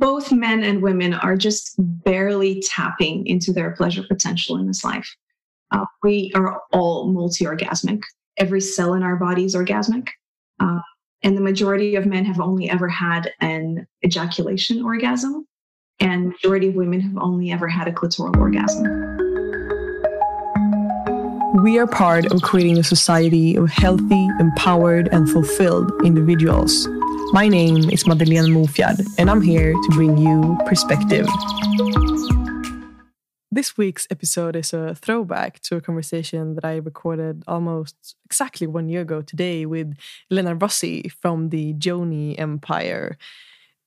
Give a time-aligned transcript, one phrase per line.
[0.00, 5.14] both men and women are just barely tapping into their pleasure potential in this life.
[5.70, 8.02] Uh, we are all multi orgasmic.
[8.38, 10.08] Every cell in our body is orgasmic.
[10.58, 10.80] Uh,
[11.22, 15.46] and the majority of men have only ever had an ejaculation orgasm,
[16.00, 18.84] and majority of women have only ever had a clitoral orgasm.
[21.62, 26.88] We are part of creating a society of healthy, empowered, and fulfilled individuals.
[27.32, 31.28] My name is Madeleine Mofjard, and I'm here to bring you perspective.
[33.52, 38.88] This week's episode is a throwback to a conversation that I recorded almost exactly one
[38.88, 39.96] year ago today with
[40.28, 43.16] Elena Rossi from the Yoni Empire.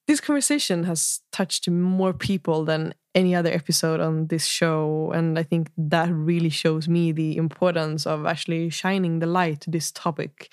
[0.07, 5.44] This conversation has touched more people than any other episode on this show, and I
[5.44, 10.49] think that really shows me the importance of actually shining the light to this topic.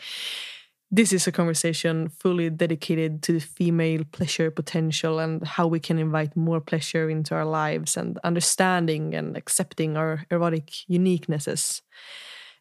[0.93, 6.01] This is a conversation fully dedicated to the female pleasure potential and how we can
[6.01, 11.83] invite more pleasure into our lives and understanding and accepting our erotic uniquenesses.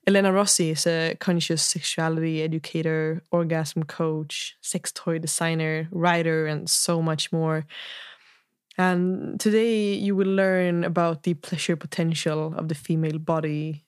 [0.06, 7.02] Elena Rossi is a conscious sexuality educator, orgasm coach, sex toy designer, writer, and so
[7.02, 7.66] much more.
[8.78, 13.86] And today you will learn about the pleasure potential of the female body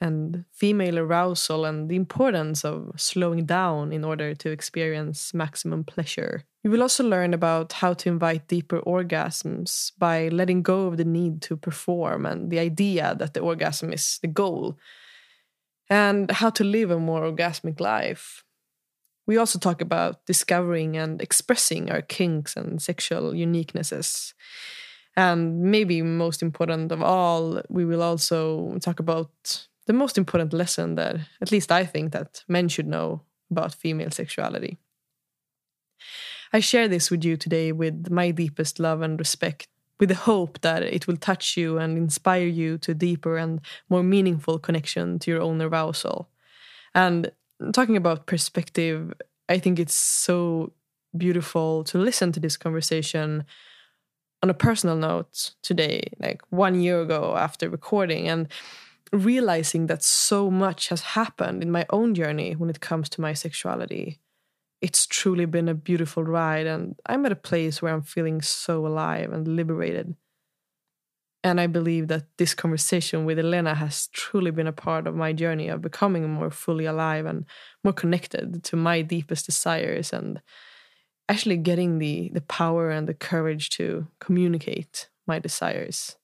[0.00, 6.44] and female arousal and the importance of slowing down in order to experience maximum pleasure.
[6.62, 11.04] You will also learn about how to invite deeper orgasms by letting go of the
[11.04, 14.78] need to perform and the idea that the orgasm is the goal,
[15.90, 18.44] and how to live a more orgasmic life.
[19.26, 24.32] We also talk about discovering and expressing our kinks and sexual uniquenesses.
[25.16, 29.30] And maybe most important of all, we will also talk about
[29.88, 34.10] the most important lesson that at least I think that men should know about female
[34.10, 34.76] sexuality.
[36.52, 39.66] I share this with you today with my deepest love and respect,
[39.98, 43.60] with the hope that it will touch you and inspire you to a deeper and
[43.88, 46.28] more meaningful connection to your own arousal.
[46.94, 47.32] And
[47.72, 49.14] talking about perspective,
[49.48, 50.74] I think it's so
[51.16, 53.44] beautiful to listen to this conversation
[54.42, 58.28] on a personal note today, like one year ago after recording.
[58.28, 58.48] And
[59.12, 63.32] realizing that so much has happened in my own journey when it comes to my
[63.32, 64.20] sexuality.
[64.80, 68.86] It's truly been a beautiful ride, and I'm at a place where I'm feeling so
[68.86, 70.14] alive and liberated.
[71.42, 75.32] And I believe that this conversation with Elena has truly been a part of my
[75.32, 77.46] journey of becoming more fully alive and
[77.82, 80.42] more connected to my deepest desires and
[81.28, 86.17] actually getting the, the power and the courage to communicate my desires.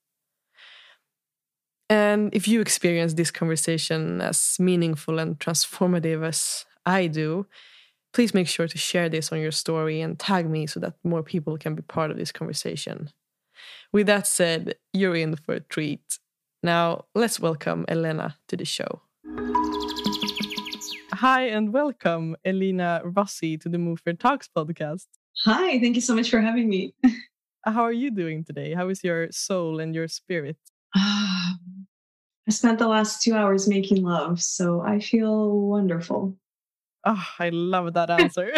[1.90, 7.46] And if you experience this conversation as meaningful and transformative as I do,
[8.14, 11.22] please make sure to share this on your story and tag me so that more
[11.22, 13.10] people can be part of this conversation.
[13.92, 16.18] With that said, you're in for a treat.
[16.62, 19.02] Now, let's welcome Elena to the show.
[21.12, 25.06] Hi, and welcome, Elena Rossi, to the Move Your Talks podcast.
[25.44, 26.94] Hi, thank you so much for having me.
[27.64, 28.74] How are you doing today?
[28.74, 30.56] How is your soul and your spirit?
[30.96, 31.33] Ah,
[32.46, 36.36] I spent the last two hours making love, so I feel wonderful.
[37.06, 38.52] Oh, I love that answer.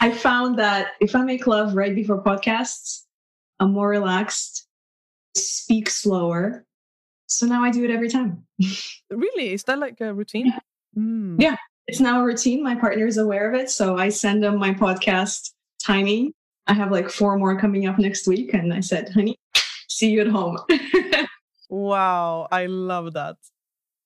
[0.00, 3.04] I found that if I make love right before podcasts,
[3.60, 4.66] I'm more relaxed,
[5.36, 6.66] speak slower.
[7.26, 8.44] So now I do it every time.
[9.10, 9.52] really?
[9.54, 10.46] Is that like a routine?
[10.46, 10.58] Yeah.
[10.98, 11.40] Mm.
[11.40, 11.56] yeah.
[11.86, 12.62] It's now a routine.
[12.62, 13.70] My partner is aware of it.
[13.70, 15.52] So I send him my podcast
[15.82, 16.32] timing.
[16.66, 18.54] I have like four more coming up next week.
[18.54, 19.36] And I said, honey,
[19.88, 20.58] see you at home.
[21.72, 23.36] wow, I love that.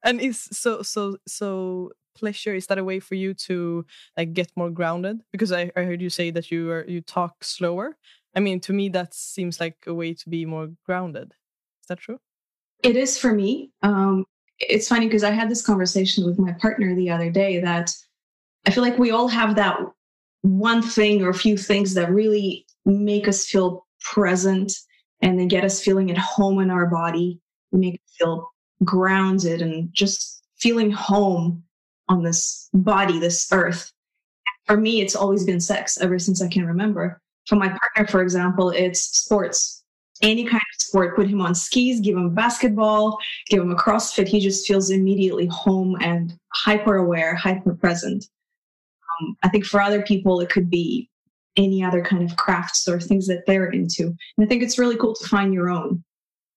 [0.04, 3.84] And is so so so pleasure is that a way for you to
[4.16, 5.22] like get more grounded?
[5.32, 7.96] Because I, I heard you say that you are you talk slower.
[8.34, 11.34] I mean to me that seems like a way to be more grounded.
[11.82, 12.20] Is that true?
[12.82, 13.72] It is for me.
[13.82, 14.24] Um
[14.58, 17.94] it's funny because i had this conversation with my partner the other day that
[18.66, 19.78] i feel like we all have that
[20.40, 24.72] one thing or a few things that really make us feel present
[25.20, 27.40] and they get us feeling at home in our body,
[27.78, 28.50] make us feel
[28.84, 31.62] grounded and just feeling home
[32.08, 33.92] on this body, this earth.
[34.66, 37.20] For me, it's always been sex ever since I can remember.
[37.46, 39.84] For my partner, for example, it's sports.
[40.22, 43.18] Any kind of sport, put him on skis, give him basketball,
[43.48, 44.26] give him a CrossFit.
[44.26, 48.26] He just feels immediately home and hyper aware, hyper present.
[49.20, 51.10] Um, I think for other people, it could be
[51.56, 54.04] any other kind of crafts or things that they're into.
[54.04, 56.02] And I think it's really cool to find your own.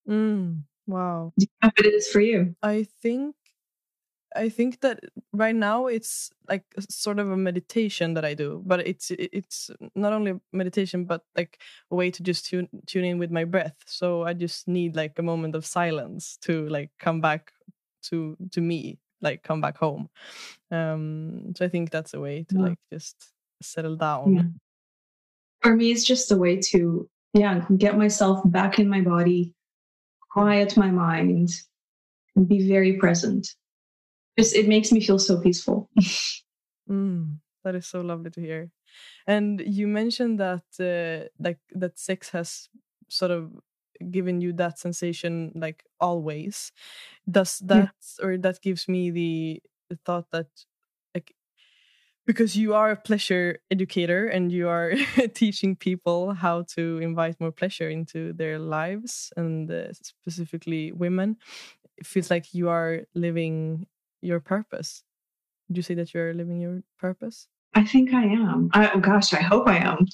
[0.08, 1.32] Mm, wow.
[1.38, 2.54] Do you know what it is for you?
[2.62, 3.34] I think
[4.36, 5.00] I think that
[5.32, 10.12] right now it's like sort of a meditation that I do, but it's it's not
[10.12, 11.60] only meditation but like
[11.90, 13.76] a way to just tune tune in with my breath.
[13.86, 17.52] So I just need like a moment of silence to like come back
[18.04, 20.08] to to me, like come back home.
[20.70, 22.62] Um, so I think that's a way to yeah.
[22.62, 24.34] like just settle down.
[24.34, 24.42] Yeah.
[25.62, 29.54] For me, it's just a way to yeah get myself back in my body,
[30.30, 31.50] quiet my mind,
[32.36, 33.46] and be very present
[34.40, 35.88] just it makes me feel so peaceful.
[36.90, 38.70] mm, that is so lovely to hear.
[39.26, 42.68] And you mentioned that uh, like that sex has
[43.08, 43.52] sort of
[44.10, 46.72] given you that sensation like always.
[47.30, 48.26] Does that yeah.
[48.26, 49.62] or that gives me the,
[50.04, 50.46] thought that
[52.30, 54.94] because you are a pleasure educator and you are
[55.34, 61.36] teaching people how to invite more pleasure into their lives and uh, specifically women
[61.96, 63.86] it feels like you are living
[64.22, 65.02] your purpose?
[65.68, 67.48] Would you say that you're living your purpose?
[67.74, 68.70] I think I am.
[68.74, 70.06] I, oh gosh, I hope I am.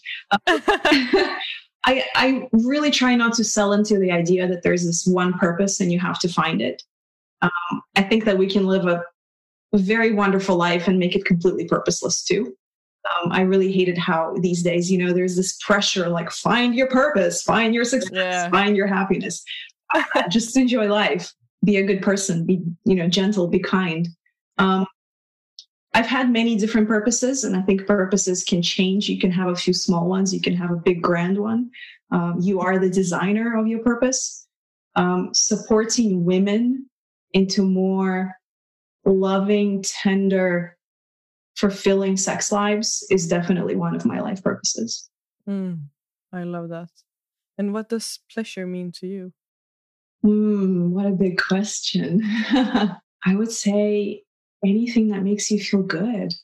[1.84, 5.80] I, I really try not to sell into the idea that there's this one purpose
[5.80, 6.82] and you have to find it.
[7.42, 9.02] Um, I think that we can live a,
[9.76, 12.54] a, very wonderful life and make it completely purposeless too.
[13.22, 16.88] Um, I really hated how these days, you know, there's this pressure like find your
[16.88, 18.50] purpose, find your success, yeah.
[18.50, 19.44] find your happiness.
[20.28, 21.32] just enjoy life
[21.66, 24.08] be a good person, be, you know, gentle, be kind.
[24.56, 24.86] Um,
[25.92, 29.08] I've had many different purposes, and I think purposes can change.
[29.08, 31.70] You can have a few small ones, you can have a big, grand one.
[32.12, 34.46] Um, you are the designer of your purpose.
[34.94, 36.88] Um, supporting women
[37.32, 38.34] into more
[39.06, 40.76] loving, tender,
[41.56, 45.08] fulfilling sex lives is definitely one of my life purposes.
[45.48, 45.84] Mm,
[46.32, 46.90] I love that.
[47.58, 49.32] And what does pleasure mean to you?
[50.24, 52.20] Mm, what a big question.
[53.24, 54.22] I would say
[54.64, 56.34] anything that makes you feel good,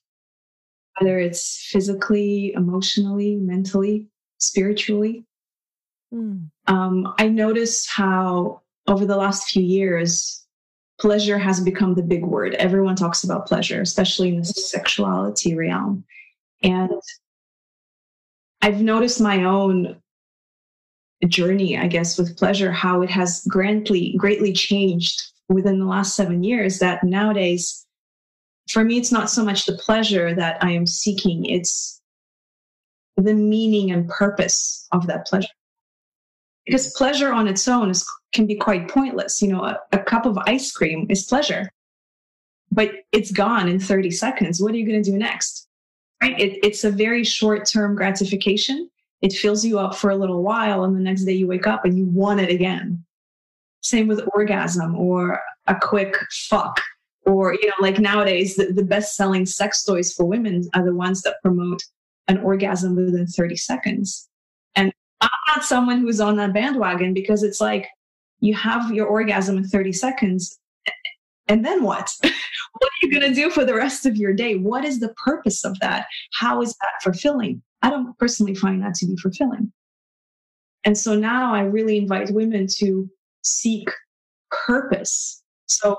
[0.99, 5.25] whether it's physically, emotionally, mentally, spiritually.
[6.15, 6.51] Mm.
[6.67, 10.42] Um, I noticed how over the last few years,
[11.03, 12.55] pleasure has become the big word.
[12.55, 16.05] Everyone talks about pleasure, especially in the sexuality realm.
[16.63, 16.93] And
[18.63, 20.01] I've noticed my own
[21.27, 26.45] journey, I guess, with pleasure, how it has greatly, greatly changed within the last seven
[26.45, 26.79] years.
[26.79, 27.85] That nowadays,
[28.71, 32.01] for me, it's not so much the pleasure that I am seeking, it's
[33.17, 35.49] the meaning and purpose of that pleasure.
[36.67, 39.43] Because pleasure on its own is, can be quite pointless.
[39.43, 41.71] You know, a, a cup of ice cream is pleasure,
[42.71, 44.61] but it's gone in 30 seconds.
[44.61, 45.69] What are you going to do next?
[46.23, 46.39] Right?
[46.39, 48.89] It, it's a very short term gratification
[49.23, 51.85] it fills you up for a little while and the next day you wake up
[51.85, 53.03] and you want it again
[53.81, 56.17] same with orgasm or a quick
[56.49, 56.81] fuck
[57.25, 60.95] or you know like nowadays the, the best selling sex toys for women are the
[60.95, 61.83] ones that promote
[62.29, 64.29] an orgasm within 30 seconds
[65.23, 67.89] i'm not someone who's on that bandwagon because it's like
[68.41, 70.59] you have your orgasm in 30 seconds
[71.49, 74.57] and then what what are you going to do for the rest of your day
[74.57, 76.07] what is the purpose of that
[76.39, 79.73] how is that fulfilling I don't personally find that to be fulfilling.
[80.85, 83.11] And so now I really invite women to
[83.43, 83.91] seek
[84.51, 85.43] purpose.
[85.67, 85.99] So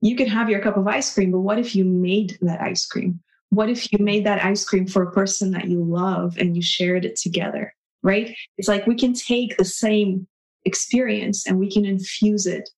[0.00, 2.86] you could have your cup of ice cream, but what if you made that ice
[2.86, 3.20] cream?
[3.50, 6.62] What if you made that ice cream for a person that you love and you
[6.62, 7.74] shared it together?
[8.04, 8.36] Right?
[8.58, 10.28] It's like we can take the same
[10.66, 12.70] experience and we can infuse it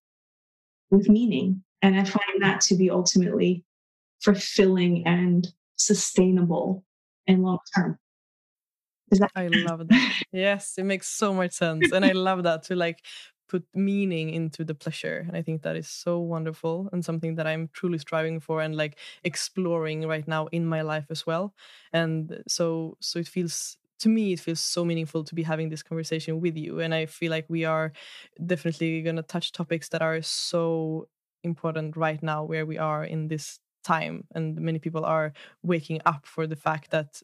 [0.91, 1.63] with meaning.
[1.83, 3.65] And I find that to be ultimately
[4.23, 6.85] fulfilling and sustainable
[7.27, 7.99] and long term.
[9.11, 10.25] That- I love that.
[10.33, 11.93] yes, it makes so much sense.
[11.93, 13.05] And I love that to like
[13.49, 15.25] put meaning into the pleasure.
[15.29, 18.77] And I think that is so wonderful and something that I'm truly striving for and
[18.77, 21.55] like exploring right now in my life as well.
[21.93, 25.83] And so so it feels to me it feels so meaningful to be having this
[25.83, 27.93] conversation with you and i feel like we are
[28.45, 31.09] definitely going to touch topics that are so
[31.45, 36.27] important right now where we are in this time and many people are waking up
[36.27, 37.23] for the fact that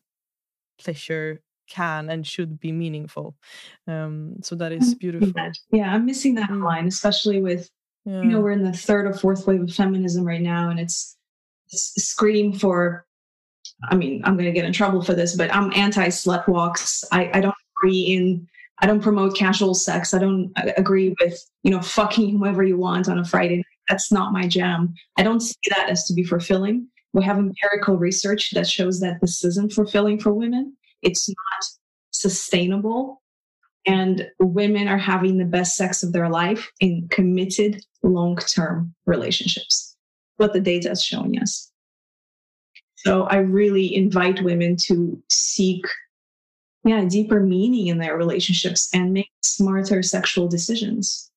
[0.78, 3.34] pleasure can and should be meaningful.
[3.86, 5.32] Um, so that is beautiful.
[5.70, 6.62] Yeah, I'm missing that mm.
[6.62, 7.70] line, especially with
[8.04, 8.22] yeah.
[8.22, 11.16] you know we're in the third or fourth wave of feminism right now, and it's,
[11.70, 13.06] it's scream for.
[13.90, 17.04] I mean, I'm going to get in trouble for this, but I'm anti slut walks.
[17.12, 18.48] I, I don't agree in.
[18.80, 20.14] I don't promote casual sex.
[20.14, 23.62] I don't uh, agree with you know fucking whoever you want on a Friday.
[23.88, 24.94] That's not my jam.
[25.16, 26.88] I don't see that as to be fulfilling.
[27.12, 30.76] We have empirical research that shows that this isn't fulfilling for women.
[31.02, 31.64] It's not
[32.10, 33.20] sustainable.
[33.84, 39.96] And women are having the best sex of their life in committed long term relationships.
[40.36, 41.71] what the data is showing us.
[43.04, 45.84] So I really invite women to seek
[46.84, 51.30] yeah, deeper meaning in their relationships and make smarter sexual decisions.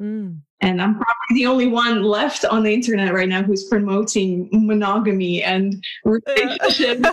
[0.00, 0.40] Mm.
[0.60, 5.42] And I'm probably the only one left on the internet right now who's promoting monogamy
[5.42, 7.04] and relationship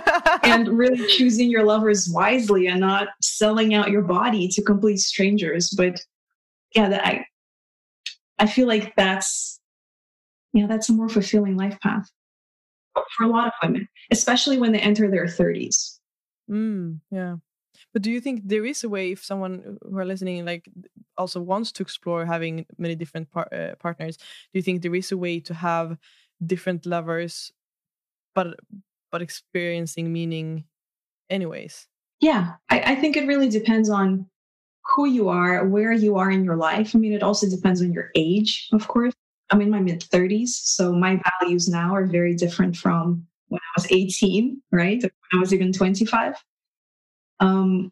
[0.44, 5.72] and really choosing your lovers wisely and not selling out your body to complete strangers.
[5.72, 6.00] But
[6.76, 7.26] yeah, that I
[8.38, 9.60] I feel like that's
[10.54, 12.10] yeah, that's a more fulfilling life path
[13.16, 16.00] for a lot of women, especially when they enter their 30s.
[16.50, 17.36] Mm, yeah.
[17.94, 20.70] But do you think there is a way if someone who are listening like
[21.18, 24.18] also wants to explore having many different par uh, partners?
[24.18, 25.98] Do you think there is a way to have
[26.46, 27.52] different lovers,
[28.36, 28.60] but
[29.12, 30.66] but experiencing meaning,
[31.30, 31.88] anyways?
[32.20, 34.28] Yeah, I, I think it really depends on
[34.86, 36.96] who you are, where you are in your life.
[36.96, 39.14] I mean, it also depends on your age, of course.
[39.52, 43.82] I'm in my mid 30s, so my values now are very different from when I
[43.82, 45.02] was 18, right?
[45.02, 46.36] When I was even 25.
[47.40, 47.92] Um,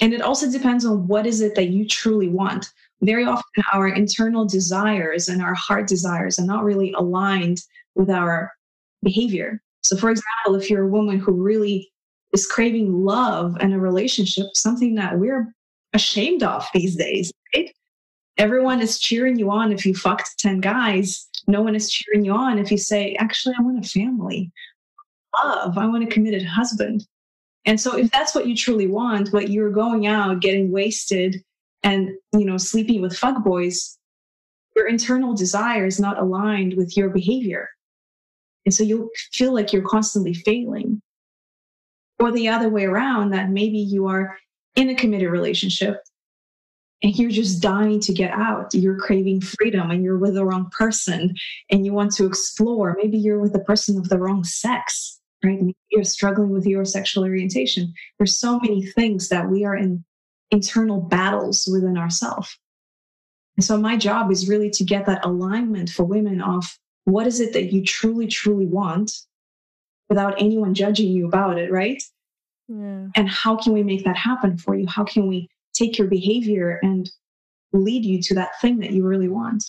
[0.00, 2.70] and it also depends on what is it that you truly want.
[3.02, 7.62] Very often, our internal desires and our heart desires are not really aligned
[7.94, 8.52] with our
[9.02, 9.62] behavior.
[9.82, 11.90] So, for example, if you're a woman who really
[12.32, 15.54] is craving love and a relationship, something that we're
[15.92, 17.70] ashamed of these days, right?
[18.38, 21.28] Everyone is cheering you on if you fucked 10 guys.
[21.46, 24.50] No one is cheering you on if you say, actually, I want a family,
[25.42, 27.06] love, I want a committed husband.
[27.64, 31.42] And so if that's what you truly want, but you're going out getting wasted
[31.82, 33.96] and, you know, sleeping with fuckboys,
[34.76, 37.70] your internal desire is not aligned with your behavior.
[38.66, 41.00] And so you'll feel like you're constantly failing.
[42.18, 44.38] Or the other way around, that maybe you are
[44.74, 46.02] in a committed relationship
[47.02, 48.72] and you're just dying to get out.
[48.72, 51.34] You're craving freedom and you're with the wrong person
[51.70, 52.96] and you want to explore.
[52.96, 55.60] Maybe you're with the person of the wrong sex right?
[55.90, 57.92] You're struggling with your sexual orientation.
[58.18, 60.04] There's so many things that we are in
[60.50, 62.56] internal battles within ourselves.
[63.56, 67.40] And so my job is really to get that alignment for women of what is
[67.40, 69.12] it that you truly, truly want
[70.08, 72.02] without anyone judging you about it, right?
[72.68, 73.06] Yeah.
[73.14, 74.86] And how can we make that happen for you?
[74.86, 77.10] How can we take your behavior and
[77.72, 79.64] lead you to that thing that you really want?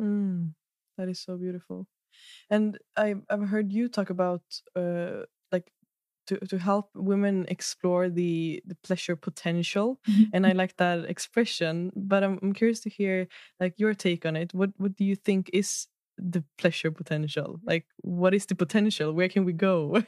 [0.00, 0.52] Mm,
[0.98, 1.86] that is so beautiful.
[2.50, 4.42] And I, I've heard you talk about
[4.76, 5.70] uh, like
[6.26, 10.24] to, to help women explore the the pleasure potential mm-hmm.
[10.32, 13.28] and i like that expression but I'm, I'm curious to hear
[13.60, 15.86] like your take on it what what do you think is
[16.16, 20.02] the pleasure potential like what is the potential where can we go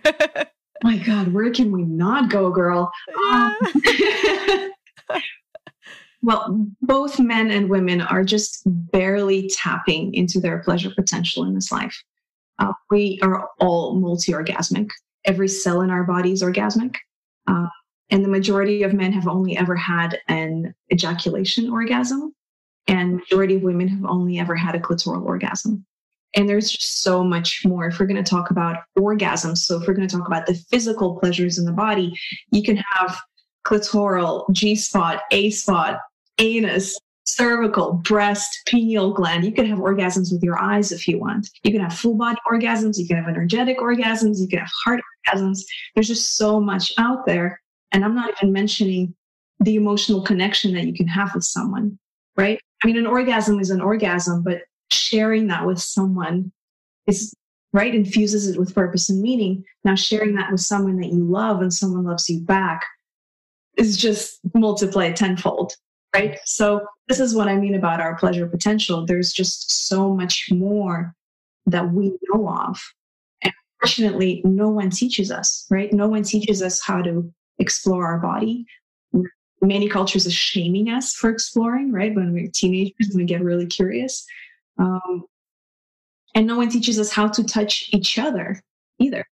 [0.82, 2.90] my god where can we not go girl
[3.30, 3.56] um,
[6.26, 11.72] well both men and women are just barely tapping into their pleasure potential in this
[11.72, 11.96] life
[12.58, 14.90] uh, we are all multi orgasmic.
[15.24, 16.96] Every cell in our body is orgasmic.
[17.46, 17.66] Uh,
[18.10, 22.34] and the majority of men have only ever had an ejaculation orgasm,
[22.86, 25.84] and majority of women have only ever had a clitoral orgasm.
[26.34, 27.86] And there's just so much more.
[27.86, 30.54] If we're going to talk about orgasms, so if we're going to talk about the
[30.70, 32.12] physical pleasures in the body,
[32.52, 33.18] you can have
[33.66, 35.98] clitoral, G spot, A spot,
[36.38, 39.44] anus, cervical, breast, pineal gland.
[39.44, 41.48] You can have orgasms with your eyes if you want.
[41.62, 42.98] You can have full body orgasms.
[42.98, 44.40] You can have energetic orgasms.
[44.40, 45.60] You can have heart orgasms.
[45.94, 47.60] There's just so much out there.
[47.92, 49.14] And I'm not even mentioning
[49.60, 51.98] the emotional connection that you can have with someone,
[52.36, 52.60] right?
[52.82, 56.52] I mean, an orgasm is an orgasm, but sharing that with someone
[57.06, 57.34] is
[57.72, 61.60] right infuses it with purpose and meaning now sharing that with someone that you love
[61.60, 62.82] and someone loves you back
[63.76, 65.74] is just multiply tenfold
[66.16, 66.38] right?
[66.44, 69.04] So this is what I mean about our pleasure potential.
[69.04, 71.14] There's just so much more
[71.66, 72.80] that we know of.
[73.42, 75.92] And fortunately, no one teaches us, right?
[75.92, 78.64] No one teaches us how to explore our body.
[79.60, 82.14] Many cultures are shaming us for exploring, right?
[82.14, 84.24] When we're teenagers, and we get really curious.
[84.78, 85.24] Um,
[86.34, 88.62] and no one teaches us how to touch each other
[88.98, 89.24] either.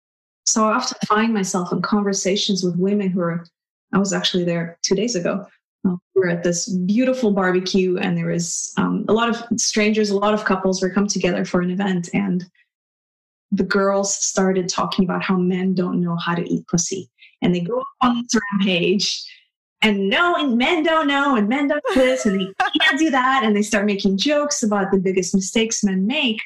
[0.46, 3.46] So I often find myself in conversations with women who are,
[3.92, 5.46] I was actually there two days ago,
[5.84, 10.16] we were at this beautiful barbecue and there was um, a lot of strangers a
[10.16, 12.44] lot of couples were come together for an event and
[13.52, 17.08] the girls started talking about how men don't know how to eat pussy
[17.42, 19.24] and they go on this rampage
[19.82, 22.48] and no and men don't know and men don't do this and they
[22.80, 26.40] can't do that and they start making jokes about the biggest mistakes men make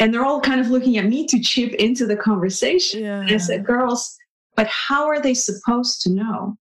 [0.00, 3.20] and they're all kind of looking at me to chip into the conversation yeah.
[3.20, 4.16] and i said girls
[4.56, 6.56] but how are they supposed to know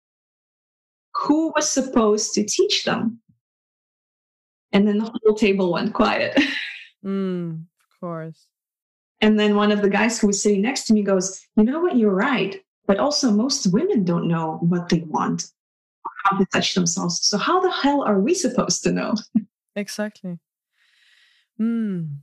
[1.25, 3.21] who was supposed to teach them?
[4.73, 6.37] And then the whole table went quiet.
[7.05, 8.47] mm, of course.
[9.21, 11.81] And then one of the guys who was sitting next to me goes, You know
[11.81, 11.97] what?
[11.97, 12.61] You're right.
[12.87, 15.45] But also, most women don't know what they want,
[16.25, 17.27] how to touch themselves.
[17.27, 19.15] So, how the hell are we supposed to know?
[19.77, 20.39] Exactly.
[21.61, 22.19] Mm.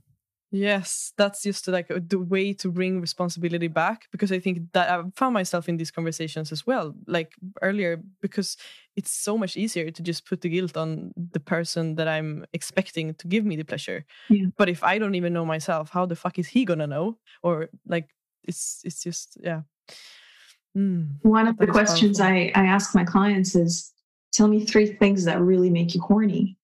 [0.54, 5.02] Yes, that's just like the way to bring responsibility back because I think that I
[5.16, 7.32] found myself in these conversations as well, like
[7.62, 8.58] earlier, because
[8.94, 13.14] it's so much easier to just put the guilt on the person that I'm expecting
[13.14, 14.04] to give me the pleasure.
[14.28, 14.48] Yeah.
[14.58, 17.16] But if I don't even know myself, how the fuck is he gonna know?
[17.42, 18.10] Or like,
[18.44, 19.62] it's it's just yeah.
[20.76, 23.90] Mm, One of the questions I, I ask my clients is,
[24.34, 26.58] "Tell me three things that really make you horny,"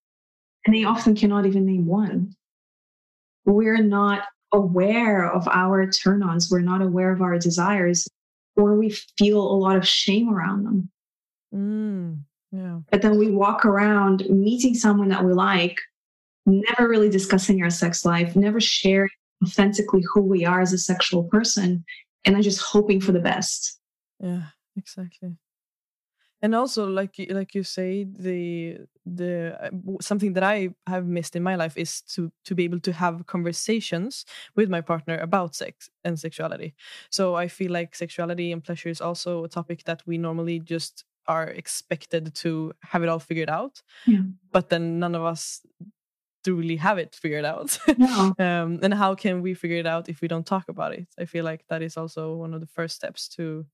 [0.67, 2.35] and they often cannot even name one
[3.49, 8.07] we're not aware of our turn ons, we're not aware of our desires,
[8.57, 10.91] or we feel a lot of shame around them.
[11.55, 12.21] Mm,
[12.53, 12.81] yeah.
[12.91, 15.79] But then we walk around meeting someone that we like,
[16.47, 19.11] never really discussing our sex life, never sharing
[19.45, 21.85] authentically who we are as a sexual person,
[22.25, 23.79] and then just hoping for the best.
[24.21, 24.43] Yeah,
[24.77, 25.37] exactly
[26.43, 31.43] and also like like you say the the uh, something that i have missed in
[31.43, 35.91] my life is to to be able to have conversations with my partner about sex
[36.05, 36.75] and sexuality
[37.11, 41.05] so i feel like sexuality and pleasure is also a topic that we normally just
[41.27, 44.23] are expected to have it all figured out yeah.
[44.53, 45.61] but then none of us
[46.45, 48.35] do really have it figured out no.
[48.39, 51.25] um, and how can we figure it out if we don't talk about it i
[51.25, 53.67] feel like that is also one of the first steps to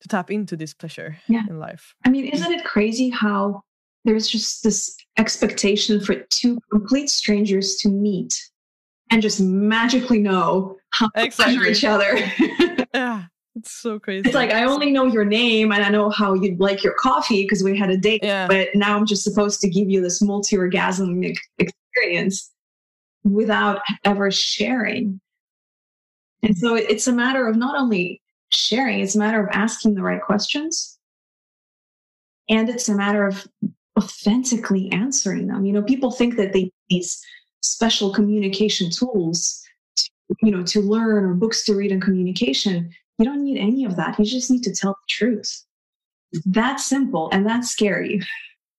[0.00, 1.42] to tap into this pleasure yeah.
[1.48, 1.94] in life.
[2.04, 3.62] I mean, isn't it crazy how
[4.04, 8.34] there's just this expectation for two complete strangers to meet
[9.10, 11.56] and just magically know how to exactly.
[11.56, 12.86] pleasure each other?
[12.94, 13.24] yeah.
[13.56, 14.26] It's so crazy.
[14.26, 17.42] It's like I only know your name and I know how you like your coffee
[17.42, 18.22] because we had a date.
[18.22, 18.46] Yeah.
[18.46, 22.50] But now I'm just supposed to give you this multi-orgasmic experience
[23.24, 25.20] without ever sharing.
[26.42, 29.00] And so it's a matter of not only sharing.
[29.00, 30.98] It's a matter of asking the right questions.
[32.48, 33.46] And it's a matter of
[33.98, 35.64] authentically answering them.
[35.64, 37.20] You know, people think that they these
[37.62, 39.62] special communication tools,
[39.96, 40.10] to,
[40.42, 42.90] you know, to learn or books to read on communication.
[43.18, 44.18] You don't need any of that.
[44.18, 45.64] You just need to tell the truth.
[46.46, 48.20] That's simple and that's scary.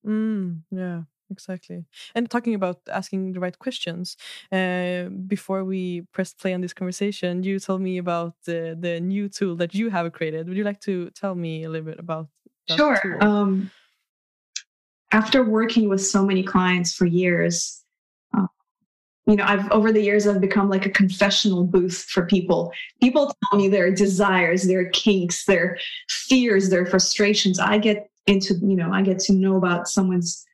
[0.06, 1.86] Mm, yeah exactly.
[2.14, 4.18] And talking about asking the right questions
[4.52, 9.30] uh, before we press play on this conversation you told me about the, the new
[9.30, 10.48] tool that you have created.
[10.48, 12.28] Would you like to tell me a little bit about
[12.70, 13.72] sure um,
[15.12, 17.84] after working with so many clients for years
[18.38, 18.48] uh,
[19.26, 22.72] you know i've over the years i've become like a confessional booth for people.
[23.02, 27.60] People tell me their desires their kinks their fears their frustrations.
[27.60, 30.46] I get into you know i get to know about someone's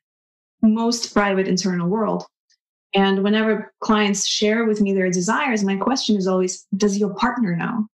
[0.61, 2.25] most private internal world.
[2.93, 7.55] And whenever clients share with me their desires, my question is always, does your partner
[7.55, 7.87] know?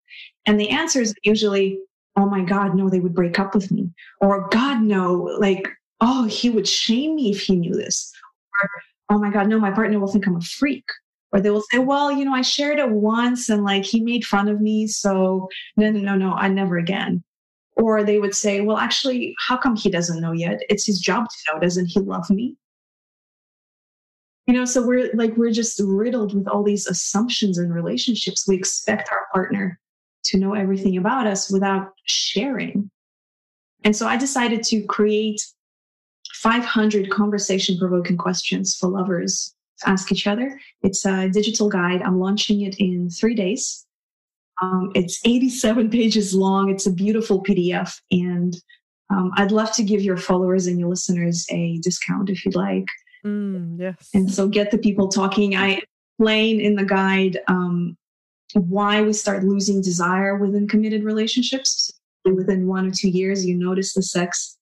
[0.46, 1.78] And the answer is usually,
[2.16, 3.90] oh my God, no, they would break up with me.
[4.20, 5.68] Or God, no, like,
[6.00, 8.12] oh, he would shame me if he knew this.
[8.60, 8.70] Or,
[9.10, 10.84] oh my God, no, my partner will think I'm a freak.
[11.32, 14.24] Or they will say, well, you know, I shared it once and like he made
[14.24, 14.86] fun of me.
[14.86, 17.24] So no, no, no, no, I never again.
[17.82, 20.60] Or they would say, well, actually, how come he doesn't know yet?
[20.68, 21.60] It's his job to know.
[21.60, 22.56] Doesn't he love me?
[24.46, 28.46] You know, so we're like, we're just riddled with all these assumptions in relationships.
[28.46, 29.80] We expect our partner
[30.26, 32.88] to know everything about us without sharing.
[33.82, 35.42] And so I decided to create
[36.34, 40.56] 500 conversation provoking questions for lovers to ask each other.
[40.82, 42.00] It's a digital guide.
[42.00, 43.84] I'm launching it in three days.
[44.62, 46.70] Um, it's 87 pages long.
[46.70, 48.00] It's a beautiful PDF.
[48.12, 48.56] And
[49.10, 52.86] um, I'd love to give your followers and your listeners a discount if you'd like.
[53.26, 54.08] Mm, yes.
[54.14, 55.56] And so get the people talking.
[55.56, 55.82] I
[56.18, 57.96] explain in the guide um,
[58.54, 61.90] why we start losing desire within committed relationships.
[62.24, 64.56] Within one or two years, you notice the sex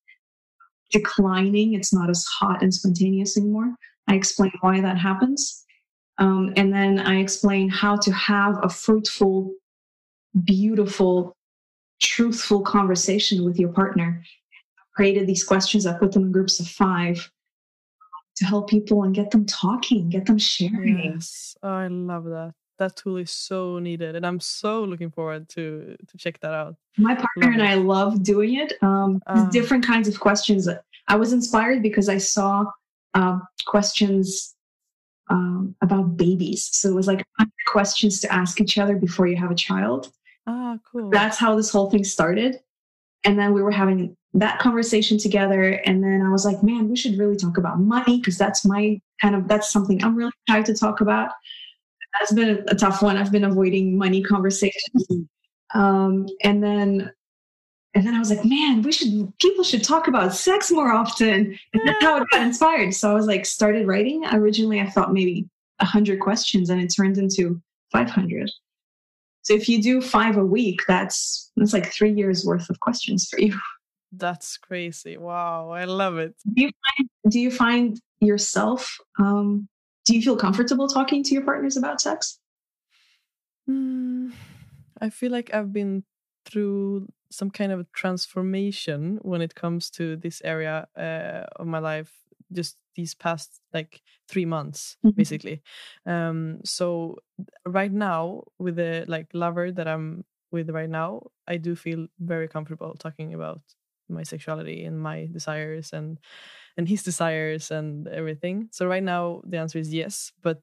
[0.90, 1.74] declining.
[1.74, 3.74] It's not as hot and spontaneous anymore.
[4.08, 5.64] I explain why that happens.
[6.16, 9.52] Um, and then I explain how to have a fruitful
[10.44, 11.36] beautiful,
[12.00, 14.22] truthful conversation with your partner.
[14.78, 17.30] I created these questions, I put them in groups of five
[18.36, 21.12] to help people and get them talking, get them sharing.
[21.14, 22.54] Yes, oh, I love that.
[22.78, 26.76] That tool is so needed, and I'm so looking forward to to check that out.
[26.96, 27.68] My partner love and it.
[27.68, 28.72] I love doing it.
[28.82, 30.66] Um, uh, different kinds of questions.
[31.08, 32.64] I was inspired because I saw
[33.14, 34.54] um, questions
[35.30, 36.68] um, about babies.
[36.72, 37.24] So it was like
[37.66, 40.10] questions to ask each other before you have a child.
[40.46, 41.10] Ah, cool.
[41.10, 42.60] That's how this whole thing started.
[43.24, 45.72] And then we were having that conversation together.
[45.84, 49.00] And then I was like, man, we should really talk about money because that's my
[49.20, 51.30] kind of, that's something I'm really excited to talk about.
[52.18, 53.16] that's been a tough one.
[53.16, 55.06] I've been avoiding money conversations.
[55.74, 57.12] Um, and then
[57.94, 61.58] and then I was like, man, we should people should talk about sex more often.
[61.72, 62.94] And that's how it got inspired.
[62.94, 64.24] So I was like, started writing.
[64.32, 65.48] Originally I thought maybe
[65.80, 68.50] hundred questions and it turned into five hundred.
[69.42, 73.28] So if you do five a week, that's that's like three years worth of questions
[73.28, 73.58] for you.
[74.12, 75.16] That's crazy.
[75.16, 76.34] Wow, I love it.
[76.52, 79.68] Do you find, do you find yourself um,
[80.10, 82.40] do you feel comfortable talking to your partners about sex?
[83.68, 84.32] Mm,
[85.00, 86.02] I feel like I've been
[86.44, 92.12] through some kind of transformation when it comes to this area uh, of my life
[92.52, 95.16] just these past like three months mm-hmm.
[95.16, 95.62] basically.
[96.06, 97.16] Um so
[97.66, 102.48] right now with the like lover that i'm with right now i do feel very
[102.48, 103.60] comfortable talking about
[104.08, 106.18] my sexuality and my desires and
[106.76, 108.68] and his desires and everything.
[108.72, 110.60] So right now the answer is yes but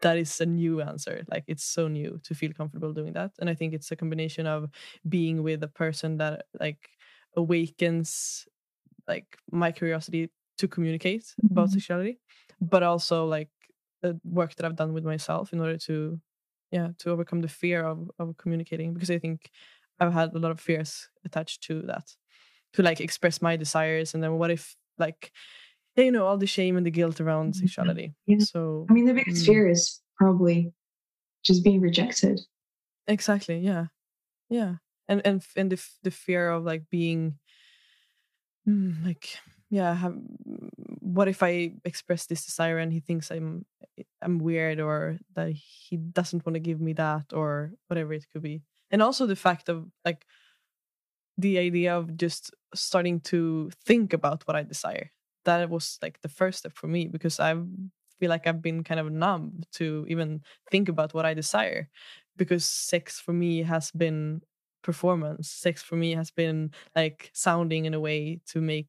[0.00, 1.22] that is a new answer.
[1.30, 4.46] Like it's so new to feel comfortable doing that and i think it's a combination
[4.46, 4.68] of
[5.08, 6.90] being with a person that like
[7.36, 8.46] awakens
[9.08, 10.30] like my curiosity
[10.62, 11.52] to communicate mm-hmm.
[11.52, 12.20] about sexuality
[12.60, 13.50] but also like
[14.02, 16.20] the work that i've done with myself in order to
[16.70, 19.50] yeah to overcome the fear of of communicating because i think
[19.98, 22.06] i've had a lot of fears attached to that
[22.72, 25.32] to like express my desires and then what if like
[25.96, 27.66] yeah, you know all the shame and the guilt around mm-hmm.
[27.66, 28.38] sexuality yeah.
[28.38, 29.46] so i mean the biggest mm.
[29.46, 30.72] fear is probably
[31.44, 32.40] just being rejected
[33.08, 33.86] exactly yeah
[34.48, 34.74] yeah
[35.08, 37.34] and and and the, the fear of like being
[38.66, 39.38] mm, like
[39.72, 40.14] yeah have,
[41.00, 43.64] what if i express this desire and he thinks i'm
[44.20, 48.42] i'm weird or that he doesn't want to give me that or whatever it could
[48.42, 48.62] be.
[48.90, 50.26] And also the fact of like
[51.38, 55.10] the idea of just starting to think about what i desire.
[55.46, 57.54] That was like the first step for me because i
[58.20, 61.88] feel like i've been kind of numb to even think about what i desire
[62.36, 64.42] because sex for me has been
[64.82, 65.48] performance.
[65.50, 68.88] Sex for me has been like sounding in a way to make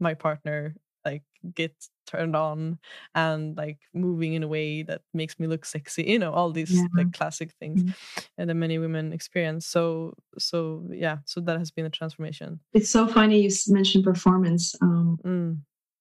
[0.00, 1.22] my partner like
[1.54, 1.74] get
[2.06, 2.78] turned on
[3.14, 6.72] and like moving in a way that makes me look sexy you know all these
[6.72, 6.86] yeah.
[6.96, 8.46] like classic things mm-hmm.
[8.46, 13.06] that many women experience so so yeah so that has been a transformation it's so
[13.06, 15.56] funny you mentioned performance um mm.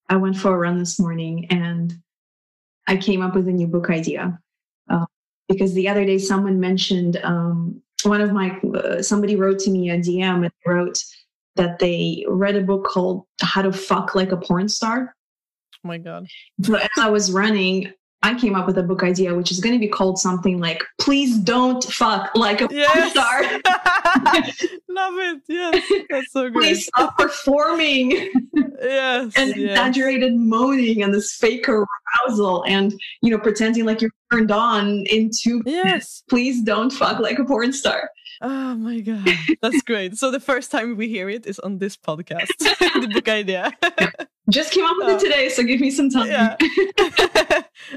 [0.10, 1.94] i went for a run this morning and
[2.88, 4.40] i came up with a new book idea
[4.90, 5.06] uh,
[5.48, 9.90] because the other day someone mentioned um one of my uh, somebody wrote to me
[9.90, 11.04] a dm and wrote
[11.58, 15.16] that they read a book called How to Fuck Like a Porn Star.
[15.76, 16.28] Oh my God.
[16.60, 17.92] But as I was running,
[18.24, 20.84] I came up with a book idea, which is going to be called something like
[21.00, 22.92] "Please Don't Fuck Like a yes.
[22.92, 23.42] Porn Star."
[24.90, 25.42] Love it.
[25.48, 26.64] Yes, that's so great.
[26.64, 28.12] Please stop performing.
[28.82, 29.58] yes, and yes.
[29.58, 35.62] exaggerated moaning and this fake arousal, and you know, pretending like you're turned on into.
[35.66, 36.24] Yes.
[36.28, 38.10] Please don't fuck like a porn star.
[38.42, 39.28] Oh my god,
[39.62, 40.18] that's great!
[40.18, 43.72] So the first time we hear it is on this podcast, the book idea.
[44.50, 46.28] Just came up with it today, so give me some time.
[46.28, 46.56] Yeah.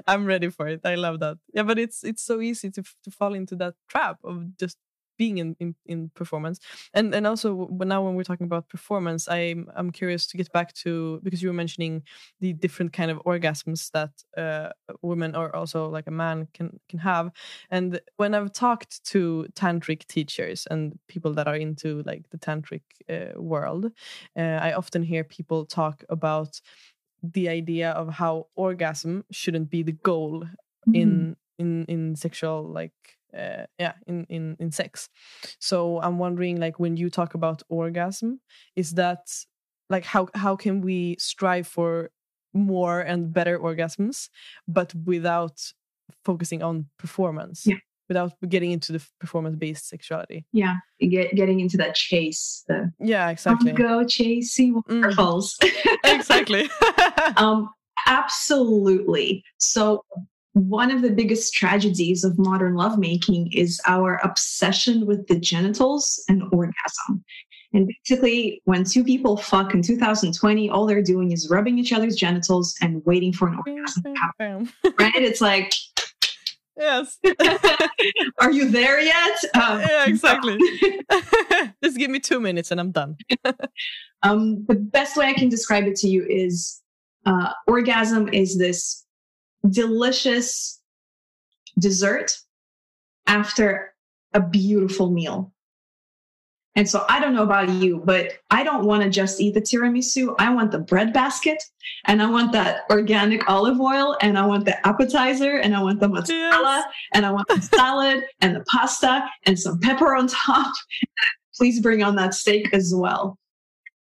[0.09, 0.81] I'm ready for it.
[0.85, 1.39] I love that.
[1.55, 4.77] Yeah, but it's it's so easy to to fall into that trap of just
[5.21, 6.59] being in, in, in performance
[6.95, 10.73] and and also now when we're talking about performance i'm i'm curious to get back
[10.73, 12.03] to because you were mentioning
[12.41, 14.71] the different kind of orgasms that uh,
[15.03, 17.31] women or also like a man can can have
[17.71, 22.85] and when i've talked to tantric teachers and people that are into like the tantric
[23.15, 23.85] uh, world
[24.39, 26.63] uh, i often hear people talk about
[27.23, 30.95] the idea of how orgasm shouldn't be the goal mm-hmm.
[30.95, 35.09] in in in sexual like uh, yeah in in in sex
[35.59, 38.41] so i'm wondering like when you talk about orgasm
[38.77, 39.27] is that
[39.89, 42.11] like how how can we strive for
[42.53, 44.29] more and better orgasms
[44.67, 45.73] but without
[46.25, 47.77] focusing on performance yeah.
[48.09, 53.31] without getting into the performance based sexuality yeah get, getting into that chase the yeah
[53.31, 55.03] exactly go chasing mm.
[55.03, 55.97] waterfalls mm.
[56.05, 56.69] exactly
[57.37, 57.69] um
[58.07, 60.05] absolutely so
[60.69, 66.43] one of the biggest tragedies of modern lovemaking is our obsession with the genitals and
[66.53, 67.25] orgasm.
[67.73, 72.17] And basically, when two people fuck in 2020, all they're doing is rubbing each other's
[72.17, 74.73] genitals and waiting for an orgasm to happen.
[74.99, 75.15] right?
[75.15, 75.73] It's like,
[76.77, 77.19] yes.
[78.41, 79.39] Are you there yet?
[79.55, 80.59] Um, yeah, exactly.
[81.83, 83.17] Just give me two minutes and I'm done.
[84.23, 86.83] um, the best way I can describe it to you is
[87.25, 89.07] uh, orgasm is this
[89.69, 90.81] delicious
[91.79, 92.37] dessert
[93.27, 93.95] after
[94.33, 95.53] a beautiful meal.
[96.77, 99.61] And so I don't know about you, but I don't want to just eat the
[99.61, 100.37] tiramisu.
[100.39, 101.63] I want the bread basket
[102.07, 105.99] and I want that organic olive oil and I want the appetizer and I want
[105.99, 106.95] the mozzarella yes.
[107.13, 110.73] and I want the salad and the pasta and some pepper on top.
[111.57, 113.37] Please bring on that steak as well.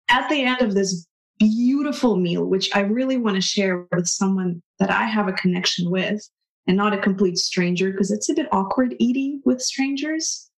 [0.08, 1.06] At the end of this
[1.40, 5.90] beautiful meal, which I really want to share with someone that I have a connection
[5.90, 6.20] with
[6.68, 10.50] and not a complete stranger because it's a bit awkward eating with strangers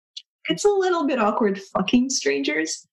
[0.50, 2.88] it's a little bit awkward fucking strangers.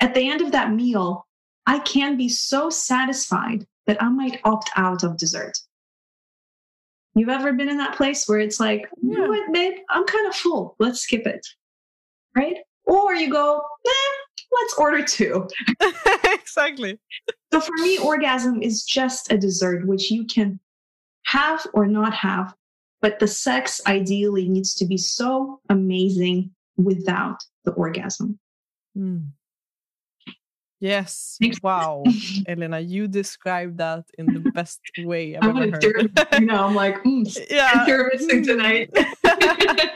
[0.00, 1.26] At the end of that meal,
[1.66, 5.56] I can be so satisfied that I might opt out of dessert.
[7.14, 10.26] You've ever been in that place where it's like, you know what, babe, I'm kind
[10.26, 10.74] of full.
[10.80, 11.46] Let's skip it.
[12.36, 12.56] Right?
[12.86, 13.90] Or you go, eh,
[14.60, 15.46] let's order two.
[16.56, 16.98] exactly.
[17.52, 20.60] So for me, orgasm is just a dessert which you can
[21.26, 22.54] have or not have,
[23.00, 28.38] but the sex ideally needs to be so amazing without the orgasm.
[28.96, 29.28] Mm.
[30.80, 31.38] Yes.
[31.62, 32.04] Wow.
[32.46, 36.20] Elena, you described that in the best way I've ever heard.
[36.38, 37.86] you know, I'm like, mm, yeah.
[37.86, 38.44] Mm.
[38.44, 38.90] tonight.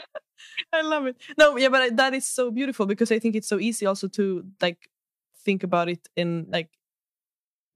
[0.73, 1.17] I love it.
[1.37, 4.45] No, yeah, but that is so beautiful because I think it's so easy also to
[4.61, 4.89] like
[5.49, 6.71] think about it in like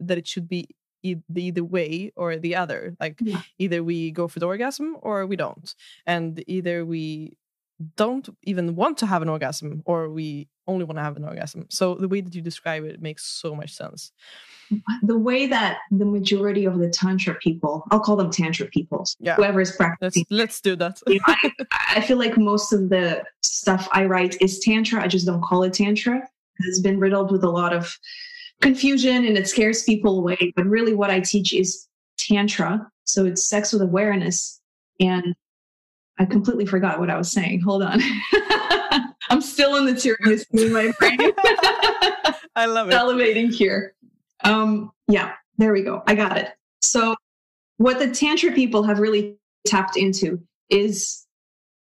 [0.06, 0.68] that it should be
[1.02, 2.80] either way or the other.
[3.00, 3.40] Like yeah.
[3.58, 5.68] either we go for the orgasm or we don't,
[6.06, 7.36] and either we
[7.96, 11.66] don't even want to have an orgasm or we only want to have an orgasm.
[11.70, 14.12] So the way that you describe it makes so much sense.
[15.02, 19.34] The way that the majority of the tantra people, I'll call them tantra people, yeah.
[19.34, 20.24] whoever is practicing.
[20.30, 21.00] Let's, let's do that.
[21.06, 21.52] you know, I,
[21.96, 25.02] I, feel like most of the stuff I write is tantra.
[25.02, 26.28] I just don't call it tantra.
[26.60, 27.96] It's been riddled with a lot of
[28.60, 30.52] confusion and it scares people away.
[30.56, 31.88] But really, what I teach is
[32.18, 32.86] tantra.
[33.04, 34.60] So it's sex with awareness.
[35.00, 35.34] And
[36.18, 37.60] I completely forgot what I was saying.
[37.62, 38.00] Hold on.
[39.30, 41.18] I'm still in the tears in my brain.
[42.56, 42.94] I love it.
[42.94, 43.94] Elevating here.
[44.44, 46.02] Um, yeah, there we go.
[46.06, 46.50] I got it.
[46.80, 47.16] So,
[47.78, 49.36] what the Tantra people have really
[49.66, 51.26] tapped into is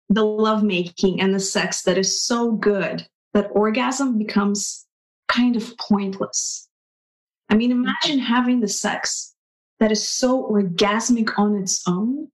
[0.10, 4.86] the lovemaking and the sex that is so good that orgasm becomes
[5.28, 6.70] kind of pointless.
[7.50, 9.36] I mean, imagine having the sex
[9.80, 12.30] that is so orgasmic on its own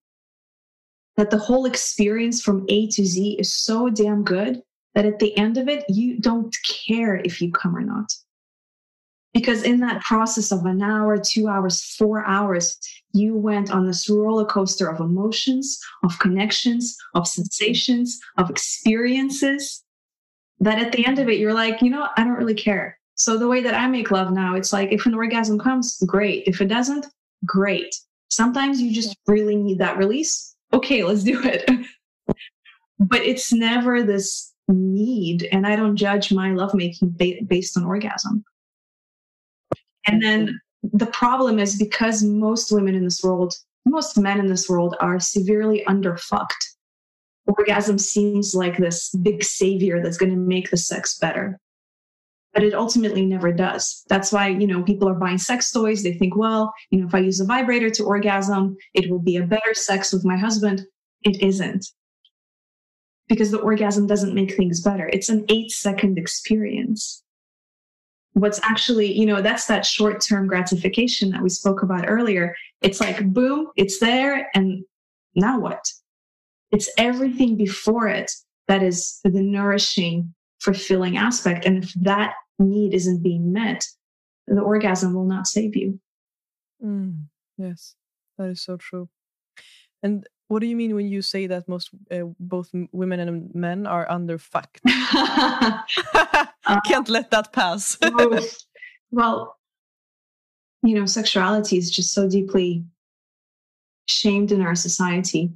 [1.18, 4.62] that the whole experience from A to Z is so damn good
[4.94, 8.14] that at the end of it, you don't care if you come or not.
[9.34, 12.78] Because in that process of an hour, two hours, four hours,
[13.14, 19.84] you went on this roller coaster of emotions, of connections, of sensations, of experiences.
[20.62, 22.98] That at the end of it, you're like, you know, I don't really care.
[23.16, 26.44] So the way that I make love now, it's like if an orgasm comes, great.
[26.48, 27.06] If it doesn't,
[27.46, 27.94] great.
[28.30, 31.70] Sometimes you just really need that release okay, let's do it.
[33.00, 35.48] but it's never this need.
[35.52, 38.44] And I don't judge my lovemaking ba- based on orgasm.
[40.08, 40.98] And then mm-hmm.
[40.98, 43.54] the problem is because most women in this world,
[43.86, 46.71] most men in this world are severely underfucked.
[47.58, 51.60] Orgasm seems like this big savior that's going to make the sex better.
[52.54, 54.04] But it ultimately never does.
[54.10, 56.04] That's why, you know, people are buying sex toys.
[56.04, 59.38] They think, well, you know, if I use a vibrator to orgasm, it will be
[59.38, 60.86] a better sex with my husband.
[61.24, 61.86] It isn't.
[63.30, 65.10] Because the orgasm doesn't make things better.
[65.14, 67.24] It's an eight second experience.
[68.34, 72.54] What's actually, you know, that's that short term gratification that we spoke about earlier.
[72.82, 74.50] It's like, boom, it's there.
[74.54, 74.84] And
[75.36, 75.86] now what?
[76.72, 78.32] It's everything before it
[78.68, 81.66] that is the nourishing, fulfilling aspect.
[81.66, 83.84] And if that need isn't being met,
[84.48, 86.00] the orgasm will not save you.
[86.84, 87.26] Mm,
[87.58, 87.96] yes,
[88.38, 89.10] that is so true.
[90.04, 93.88] And what do you mean when you say that most uh, both women and men
[93.88, 94.80] are under underfucked?
[96.86, 97.98] Can't let that pass.
[99.12, 99.58] well,
[100.84, 102.84] you know, sexuality is just so deeply
[104.08, 105.52] shamed in our society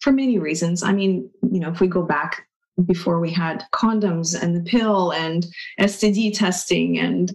[0.00, 0.82] for many reasons.
[0.82, 2.46] I mean, you know, if we go back
[2.86, 5.46] before we had condoms and the pill and
[5.78, 7.34] STD testing and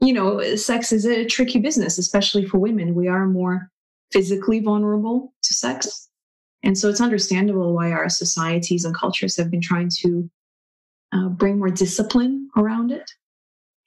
[0.00, 2.94] you know sex is a tricky business especially for women.
[2.94, 3.70] We are more
[4.12, 6.08] physically vulnerable to sex.
[6.62, 10.30] And so it's understandable why our societies and cultures have been trying to
[11.12, 13.10] uh, bring more discipline around it.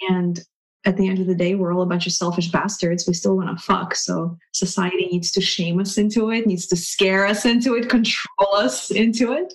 [0.10, 0.44] And
[0.86, 3.36] at the end of the day we're all a bunch of selfish bastards we still
[3.36, 7.46] want to fuck so society needs to shame us into it needs to scare us
[7.46, 9.54] into it control us into it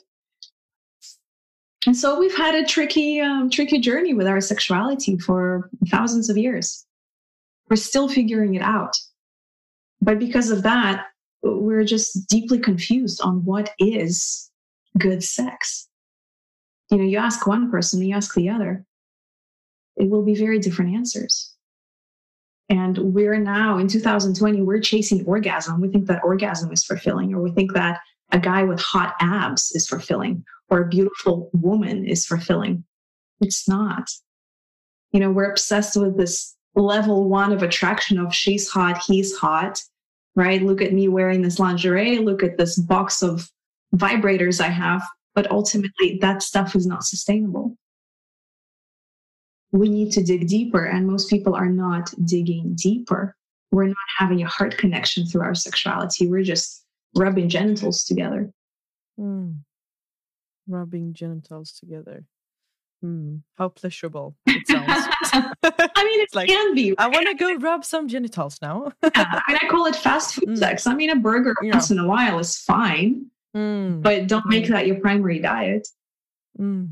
[1.86, 6.36] and so we've had a tricky, um, tricky journey with our sexuality for thousands of
[6.36, 6.84] years.
[7.68, 8.96] We're still figuring it out.
[10.02, 11.06] But because of that,
[11.42, 14.50] we're just deeply confused on what is
[14.98, 15.88] good sex.
[16.90, 18.84] You know, you ask one person, you ask the other.
[20.00, 21.54] It will be very different answers.
[22.68, 25.80] And we're now in 2020, we're chasing orgasm.
[25.80, 29.72] We think that orgasm is fulfilling, or we think that a guy with hot abs
[29.72, 32.84] is fulfilling, or a beautiful woman is fulfilling.
[33.40, 34.08] It's not.
[35.12, 39.82] You know, we're obsessed with this level one of attraction of she's hot, he's hot,
[40.36, 40.62] right?
[40.62, 43.50] Look at me wearing this lingerie, look at this box of
[43.96, 45.02] vibrators I have.
[45.34, 47.76] But ultimately, that stuff is not sustainable.
[49.72, 53.36] We need to dig deeper, and most people are not digging deeper.
[53.70, 56.28] We're not having a heart connection through our sexuality.
[56.28, 58.50] We're just rubbing genitals together.
[59.18, 59.60] Mm.
[60.66, 62.24] Rubbing genitals together.
[63.02, 63.36] Hmm.
[63.56, 64.86] How pleasurable it sounds.
[65.62, 66.90] I mean, it like, can be.
[66.90, 67.00] Right?
[67.00, 68.92] I want to go rub some genitals now.
[69.02, 70.58] yeah, I mean, I call it fast food mm.
[70.58, 70.86] sex.
[70.86, 71.72] I mean, a burger yeah.
[71.72, 74.02] once in a while is fine, mm.
[74.02, 74.68] but don't make mm.
[74.68, 75.88] that your primary diet.
[76.58, 76.90] Mm.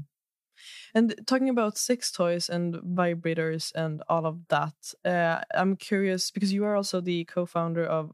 [0.98, 6.52] And talking about sex toys and vibrators and all of that, uh, I'm curious because
[6.52, 8.10] you are also the co-founder of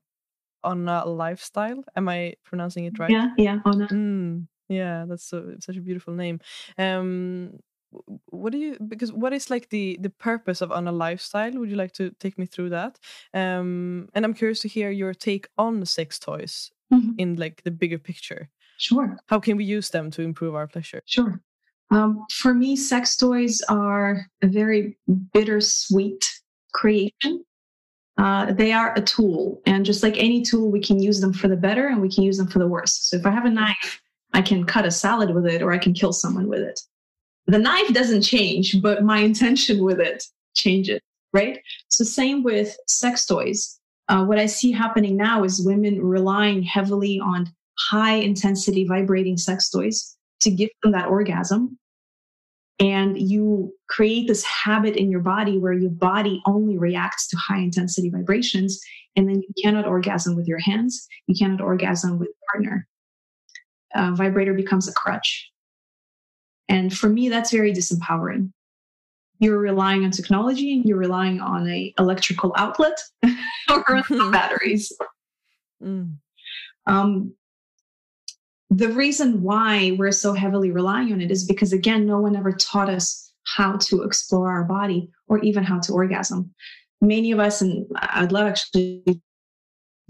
[0.63, 1.83] Onna Lifestyle.
[1.97, 3.09] Am I pronouncing it right?
[3.09, 3.89] Yeah, yeah, Onna.
[3.89, 6.41] Mm, yeah, that's so, such a beautiful name.
[6.77, 7.59] Um,
[8.27, 11.77] what do you because what is like the the purpose of Onna Lifestyle would you
[11.77, 12.99] like to take me through that
[13.35, 17.13] um and i'm curious to hear your take on sex toys mm-hmm.
[17.19, 21.03] in like the bigger picture sure how can we use them to improve our pleasure
[21.07, 21.41] sure
[21.91, 24.97] um, for me sex toys are a very
[25.33, 26.25] bittersweet
[26.73, 27.45] creation
[28.17, 31.49] uh, they are a tool and just like any tool we can use them for
[31.49, 33.51] the better and we can use them for the worse so if i have a
[33.51, 34.01] knife
[34.33, 36.81] i can cut a salad with it or i can kill someone with it
[37.47, 41.01] the knife doesn't change, but my intention with it changes,
[41.33, 41.61] right?
[41.89, 43.79] So, same with sex toys.
[44.09, 49.69] Uh, what I see happening now is women relying heavily on high intensity vibrating sex
[49.69, 51.79] toys to give them that orgasm.
[52.81, 57.59] And you create this habit in your body where your body only reacts to high
[57.59, 58.81] intensity vibrations.
[59.17, 62.87] And then you cannot orgasm with your hands, you cannot orgasm with a partner.
[63.95, 65.51] Uh, vibrator becomes a crutch.
[66.69, 68.51] And for me, that's very disempowering.
[69.39, 72.99] You're relying on technology, and you're relying on a electrical outlet
[73.71, 73.85] or
[74.33, 74.93] batteries.
[75.83, 76.17] Mm.
[76.87, 77.35] Um,
[78.71, 82.53] the reason why we're so heavily relying on it is because, again, no one ever
[82.53, 86.53] taught us how to explore our body or even how to orgasm.
[87.01, 89.23] Many of us, and I'd love actually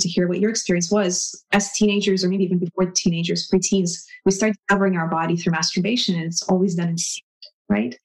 [0.01, 4.33] to hear what your experience was as teenagers or maybe even before teenagers, preteens, we
[4.33, 7.29] start discovering our body through masturbation and it's always done in secret,
[7.69, 7.99] right?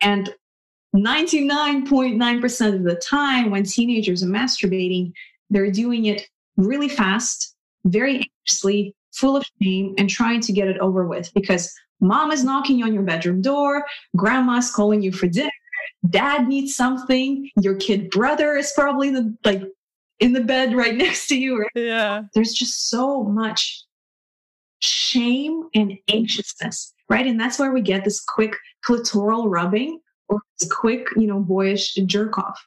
[0.00, 0.34] And
[0.96, 5.12] 99.9% of the time when teenagers are masturbating,
[5.50, 10.78] they're doing it really fast, very anxiously, full of shame, and trying to get it
[10.78, 13.84] over with because mom is knocking on your bedroom door,
[14.16, 15.50] grandma's calling you for dinner,
[16.10, 19.62] dad needs something, your kid brother is probably the like
[20.20, 21.60] in the bed right next to you.
[21.60, 21.70] Right?
[21.74, 22.22] Yeah.
[22.34, 23.84] There's just so much
[24.80, 27.26] shame and anxiousness, right?
[27.26, 31.94] And that's where we get this quick clitoral rubbing or this quick, you know, boyish
[32.06, 32.60] jerk off.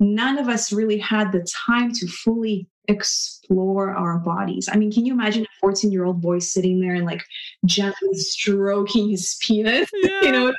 [0.00, 4.68] None of us really had the time to fully explore our bodies.
[4.70, 7.22] I mean, can you imagine a 14 year old boy sitting there and like
[7.66, 10.20] gently stroking his penis, yeah.
[10.22, 10.54] you know,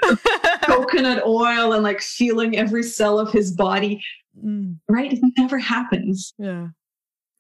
[0.63, 4.02] coconut oil and like feeling every cell of his body?
[4.43, 4.78] Mm.
[4.88, 5.13] Right?
[5.13, 6.34] It never happens.
[6.38, 6.67] Yeah.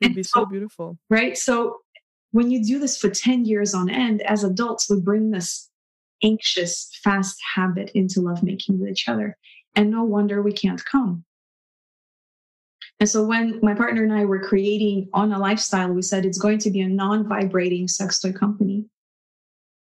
[0.01, 0.97] It'd be so, so beautiful.
[1.09, 1.37] Right?
[1.37, 1.77] So
[2.31, 5.69] when you do this for 10 years on end, as adults, we bring this
[6.23, 9.37] anxious, fast habit into lovemaking with each other.
[9.75, 11.23] And no wonder we can't come.
[12.99, 16.59] And so when my partner and I were creating Onna Lifestyle, we said it's going
[16.59, 18.85] to be a non-vibrating sex toy company.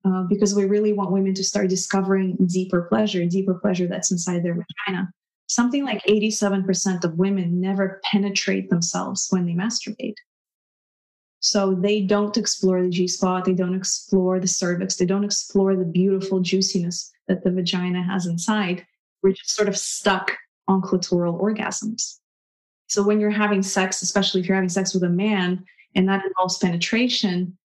[0.05, 4.43] Uh, because we really want women to start discovering deeper pleasure, deeper pleasure that's inside
[4.43, 5.09] their vagina
[5.53, 10.15] something like 87% of women never penetrate themselves when they masturbate.
[11.39, 15.75] So they don't explore the G spot, they don't explore the cervix, they don't explore
[15.75, 18.85] the beautiful juiciness that the vagina has inside.
[19.21, 20.31] We're just sort of stuck
[20.67, 22.19] on clitoral orgasms.
[22.93, 26.25] So when you're having sex, especially if you're having sex with a man and that
[26.25, 27.57] involves penetration,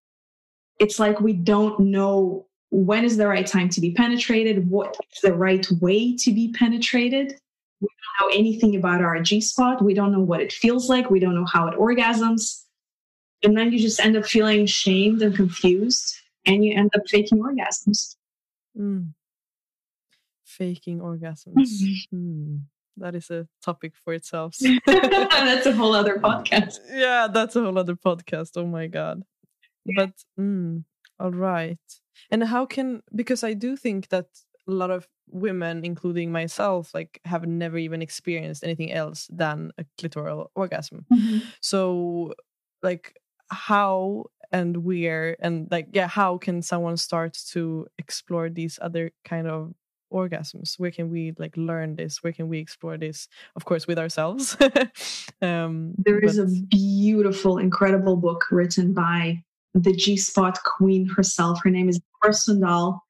[0.79, 5.21] it's like we don't know when is the right time to be penetrated, what is
[5.23, 7.39] the right way to be penetrated
[7.81, 9.83] we don't know anything about our G spot.
[9.83, 11.11] We don't know what it feels like.
[11.11, 12.65] We don't know how it orgasms.
[13.45, 17.39] And then you just end up feeling shamed and confused, and you end up faking
[17.39, 18.17] orgasms.
[18.77, 19.13] Mm.
[20.45, 21.55] Faking orgasms.
[21.55, 22.17] Mm-hmm.
[22.17, 22.61] Mm.
[23.01, 24.57] That is a topic for itself.
[24.87, 26.79] that's a whole other podcast.
[26.91, 28.53] Yeah, that's a whole other podcast.
[28.57, 29.23] Oh my God.
[29.85, 30.07] Yeah.
[30.07, 30.85] But, mm,
[31.19, 31.79] all right.
[32.31, 34.27] And how can, because I do think that
[34.67, 39.85] a lot of women including myself like have never even experienced anything else than a
[39.99, 41.43] clitoral orgasm Mhm.
[41.61, 42.33] so
[42.83, 43.15] like
[43.51, 49.47] how and where and like yeah how can someone start to explore these other kind
[49.47, 49.75] of
[50.13, 53.99] orgasms where can we like learn this where can we explore this of course with
[53.99, 54.57] ourselves
[55.43, 59.43] um There is a beautiful, incredible book written by
[59.75, 61.61] the G Spot Queen herself.
[61.63, 63.01] Her name is Sundahl.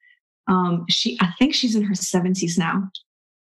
[0.49, 2.91] Um, she, I think she's in her seventies now,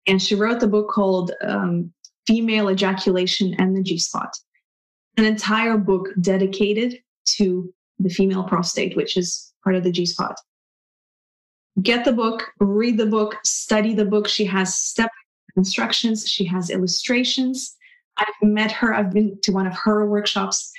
[0.08, 1.92] and she wrote the book called um,
[2.28, 4.32] "Female Ejaculation and the G Spot,"
[5.18, 7.00] an entire book dedicated
[7.38, 10.36] to the female prostate, which is part of the G Spot.
[11.82, 14.28] Get the book, read the book, study the book.
[14.28, 15.10] She has step
[15.56, 16.28] instructions.
[16.28, 17.76] She has illustrations.
[18.18, 18.94] I've met her.
[18.94, 20.72] I've been to one of her workshops.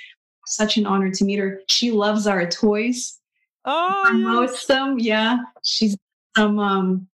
[0.45, 1.59] Such an honor to meet her.
[1.67, 3.19] She loves our toys.
[3.65, 4.65] oh Promotes yes.
[4.67, 4.99] them.
[4.99, 5.97] Yeah, she's
[6.37, 7.07] some um,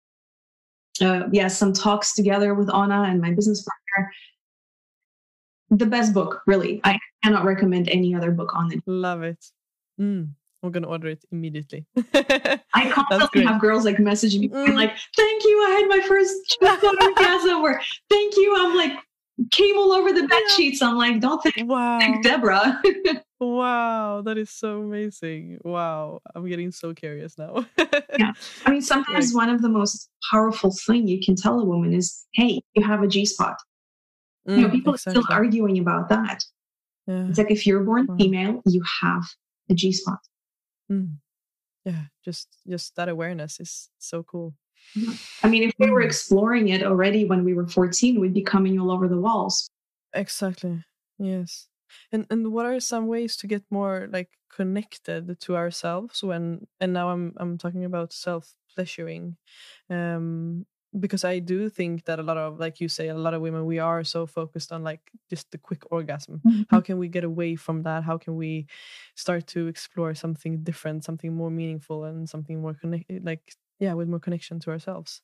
[1.01, 4.11] uh, yeah, some talks together with Anna and my business partner.
[5.71, 6.81] The best book, really.
[6.83, 8.83] I cannot recommend any other book on it.
[8.85, 9.43] love it
[9.99, 10.27] mm,
[10.63, 11.85] i'm gonna order it immediately
[12.73, 14.75] I constantly have girls like messaging me being Mm.
[14.75, 18.93] like, "Thank you, I had my first orgasm," or "Thank you, I'm like
[19.51, 22.81] came all over the bed sheets." I'm like, "Don't thank, wow thank Deborah."
[23.41, 25.57] Wow, that is so amazing.
[25.63, 27.65] Wow, I'm getting so curious now.
[28.19, 28.33] Yeah.
[28.67, 32.27] I mean, sometimes one of the most powerful thing you can tell a woman is,
[32.33, 33.57] "Hey, you have a G spot."
[34.45, 36.43] you know, Mm, people are still arguing about that.
[37.07, 37.27] Yeah.
[37.29, 38.17] It's like if you're born Wow.
[38.17, 39.23] female, you have
[39.71, 40.19] a G spot.
[40.91, 41.17] Mm.
[41.85, 44.53] Yeah, just just that awareness is so cool.
[45.43, 46.05] I mean, if we were Mm.
[46.05, 49.69] exploring it already when we were 14, we'd be coming all over the walls.
[50.13, 50.83] Exactly.
[51.19, 51.69] Yes.
[52.11, 56.93] And and what are some ways to get more like connected to ourselves when and
[56.93, 59.37] now I'm I'm talking about self pleasuring.
[59.89, 60.65] Um
[60.99, 63.65] because I do think that a lot of like you say a lot of women
[63.65, 66.41] we are so focused on like just the quick orgasm.
[66.45, 66.63] Mm-hmm.
[66.69, 68.03] How can we get away from that?
[68.03, 68.67] How can we
[69.15, 73.93] start to explore something different, something more meaningful and something more connected eh, like yeah,
[73.95, 75.21] with more connection to ourselves.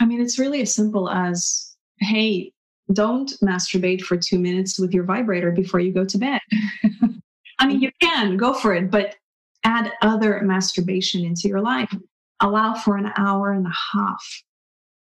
[0.00, 2.52] I mean, it's really as simple as, hey,
[2.92, 6.40] don't masturbate for two minutes with your vibrator before you go to bed.
[7.60, 7.84] I mean, mm-hmm.
[7.84, 9.14] you can go for it, but
[9.64, 11.94] add other masturbation into your life.
[12.40, 14.42] Allow for an hour and a half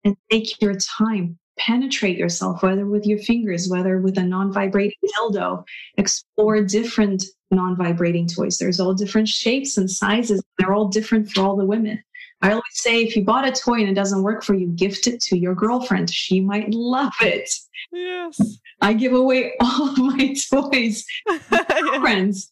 [0.04, 1.38] and take your time.
[1.58, 5.64] Penetrate yourself, whether with your fingers, whether with a non vibrating dildo.
[5.98, 8.58] Explore different non vibrating toys.
[8.58, 10.42] There's all different shapes and sizes.
[10.58, 12.04] They're all different for all the women.
[12.42, 15.08] I always say if you bought a toy and it doesn't work for you, gift
[15.08, 16.10] it to your girlfriend.
[16.10, 17.50] She might love it.
[17.92, 18.58] Yes.
[18.82, 22.52] I give away all of my toys to friends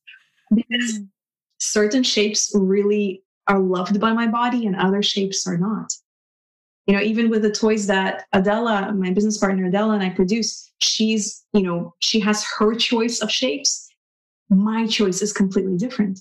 [0.53, 1.07] because Mm.
[1.57, 5.91] certain shapes really are loved by my body and other shapes are not.
[6.88, 10.71] You know, even with the toys that Adela, my business partner Adela, and I produce,
[10.79, 13.88] she's, you know, she has her choice of shapes.
[14.49, 16.19] My choice is completely different.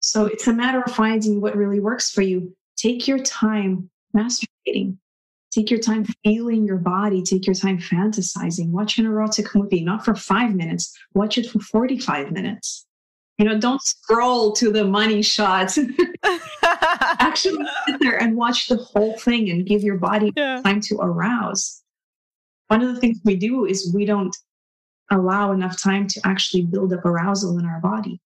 [0.00, 2.54] So it's a matter of finding what really works for you.
[2.76, 4.96] Take your time masturbating.
[5.50, 7.22] Take your time feeling your body.
[7.22, 8.70] Take your time fantasizing.
[8.70, 10.96] Watch an erotic movie, not for five minutes.
[11.14, 12.86] Watch it for 45 minutes.
[13.38, 15.78] You know, don't scroll to the money shots.
[17.18, 20.60] Actually sit there and watch the whole thing and give your body yeah.
[20.62, 21.82] time to arouse.
[22.68, 24.36] One of the things we do is we don't
[25.10, 28.20] allow enough time to actually build up arousal in our body.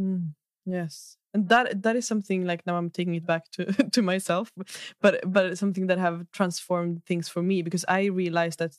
[0.00, 0.34] Mm,
[0.64, 4.52] yes, and that that is something like now I'm taking it back to to myself,
[5.00, 8.76] but but it's something that have transformed things for me because I realized that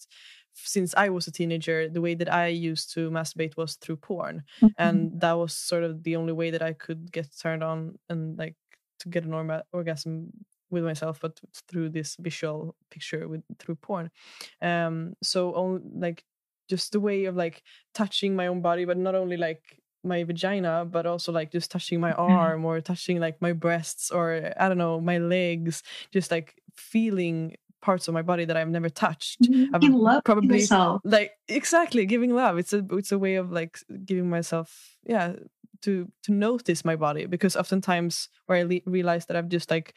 [0.53, 4.43] since I was a teenager, the way that I used to masturbate was through porn,
[4.77, 8.37] and that was sort of the only way that I could get turned on and
[8.37, 8.55] like
[9.01, 10.31] to get an orma- orgasm
[10.69, 14.09] with myself, but through this visual picture with through porn.
[14.61, 16.23] Um, so on like
[16.69, 17.61] just the way of like
[17.93, 19.61] touching my own body, but not only like
[20.03, 24.53] my vagina, but also like just touching my arm or touching like my breasts or
[24.57, 28.89] I don't know my legs, just like feeling parts of my body that I've never
[28.89, 29.47] touched.
[29.73, 31.01] I've love probably yourself.
[31.03, 32.57] like exactly giving love.
[32.57, 35.33] It's a it's a way of like giving myself yeah
[35.81, 39.93] to to notice my body because oftentimes where I le- realize that I've just like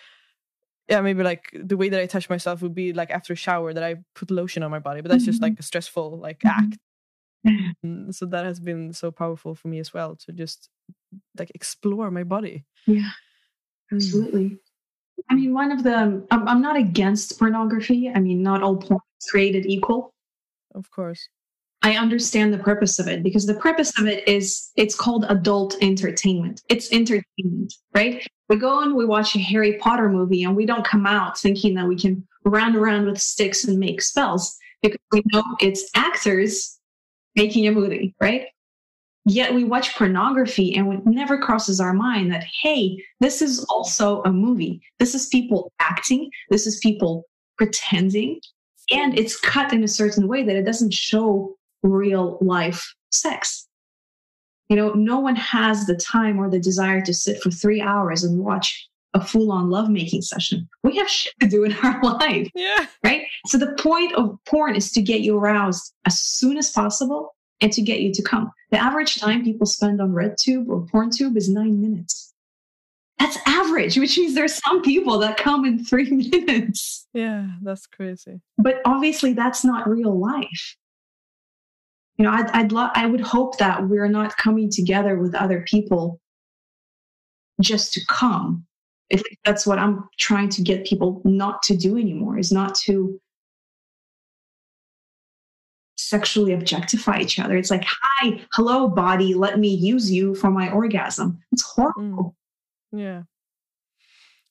[0.88, 3.72] yeah maybe like the way that I touch myself would be like after a shower
[3.72, 5.42] that I put lotion on my body, but that's just Mhm.
[5.48, 6.50] like a stressful like Mhm.
[6.50, 6.78] act.
[7.84, 10.70] Mm, So that has been so powerful for me as well to just
[11.38, 12.64] like explore my body.
[12.86, 13.10] Yeah,
[13.92, 13.96] Mm.
[13.96, 14.58] absolutely.
[15.30, 18.10] I mean, one of the, I'm, I'm not against pornography.
[18.10, 20.10] I mean, not all porn is created equal.
[20.74, 21.28] Of course.
[21.84, 25.76] I understand the purpose of it because the purpose of it is it's called adult
[25.82, 26.62] entertainment.
[26.70, 28.26] It's entertainment, right?
[28.48, 31.74] We go and we watch a Harry Potter movie and we don't come out thinking
[31.74, 36.80] that we can run around with sticks and make spells because we know it's actors
[37.36, 38.46] making a movie, right?
[39.26, 44.22] Yet we watch pornography and it never crosses our mind that, hey, this is also
[44.22, 44.80] a movie.
[44.98, 46.30] This is people acting.
[46.48, 47.24] This is people
[47.58, 48.40] pretending.
[48.90, 51.54] And it's cut in a certain way that it doesn't show
[51.84, 53.68] real life sex.
[54.68, 58.24] You know, no one has the time or the desire to sit for three hours
[58.24, 60.68] and watch a full on lovemaking session.
[60.82, 62.48] We have shit to do in our life.
[62.54, 62.86] Yeah.
[63.04, 63.26] Right.
[63.46, 67.72] So the point of porn is to get you aroused as soon as possible and
[67.72, 68.50] to get you to come.
[68.70, 72.32] The average time people spend on RedTube or PornTube is nine minutes.
[73.20, 77.06] That's average, which means there's some people that come in three minutes.
[77.12, 78.40] Yeah, that's crazy.
[78.58, 80.76] But obviously, that's not real life
[82.16, 85.62] you know i'd, I'd lo- i would hope that we're not coming together with other
[85.62, 86.20] people
[87.60, 88.66] just to come.
[89.10, 93.20] If that's what i'm trying to get people not to do anymore is not to
[95.96, 97.56] sexually objectify each other.
[97.56, 101.38] It's like hi hello body let me use you for my orgasm.
[101.52, 102.34] It's horrible.
[102.94, 103.00] Mm.
[103.00, 103.22] yeah.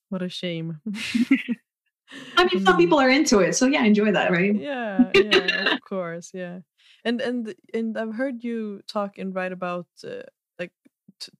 [0.09, 0.80] What a shame.
[2.38, 2.78] I mean some mm.
[2.78, 4.55] people are into it so yeah enjoy that right?
[4.55, 6.59] Yeah yeah of course yeah
[7.04, 10.24] and and and I've heard you talk and write about uh,
[10.60, 10.72] like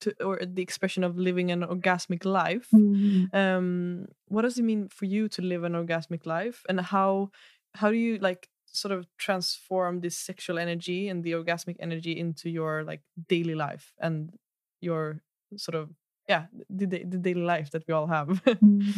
[0.02, 2.68] to, or the expression of living an orgasmic life.
[2.74, 3.36] Mm-hmm.
[3.36, 7.32] Um, what does it mean for you to live an orgasmic life, and how
[7.76, 12.50] how do you like sort of transform this sexual energy and the orgasmic energy into
[12.50, 14.32] your like daily life and
[14.82, 15.22] your
[15.58, 15.90] sort of
[16.28, 18.90] yeah the, the daily life that we all have mm-hmm.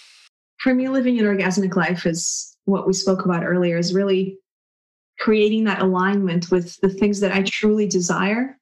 [0.58, 4.38] for me living an orgasmic life is what we spoke about earlier is really
[5.22, 8.58] creating that alignment with the things that I truly desire,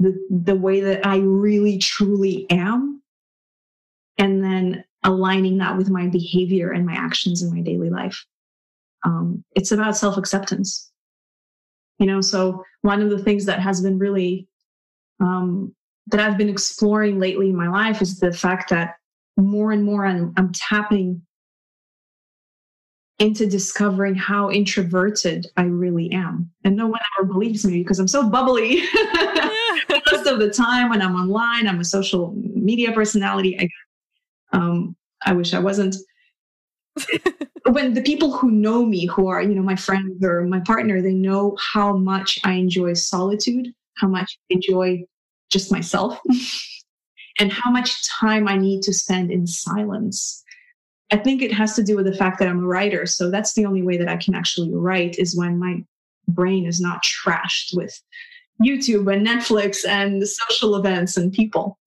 [0.00, 3.00] the, the way that I really truly am,
[4.18, 8.26] and then aligning that with my behavior and my actions in my daily life.
[9.04, 10.90] Um, it's about self acceptance.
[12.00, 14.48] You know, so one of the things that has been really,
[15.20, 15.72] um,
[16.08, 18.96] that I've been exploring lately in my life is the fact that
[19.36, 21.22] more and more I'm, I'm tapping
[23.18, 26.50] into discovering how introverted I really am.
[26.64, 28.82] And no one ever believes me because I'm so bubbly.
[30.12, 33.58] Most of the time when I'm online, I'm a social media personality.
[33.58, 33.68] I,
[34.56, 35.96] um, I wish I wasn't.
[37.70, 41.00] when the people who know me, who are, you know, my friends or my partner,
[41.00, 45.04] they know how much I enjoy solitude, how much I enjoy
[45.50, 46.20] just myself,
[47.38, 50.44] and how much time I need to spend in silence
[51.12, 53.06] I think it has to do with the fact that I'm a writer.
[53.06, 55.84] So that's the only way that I can actually write is when my
[56.28, 58.00] brain is not trashed with
[58.64, 61.78] YouTube and Netflix and social events and people.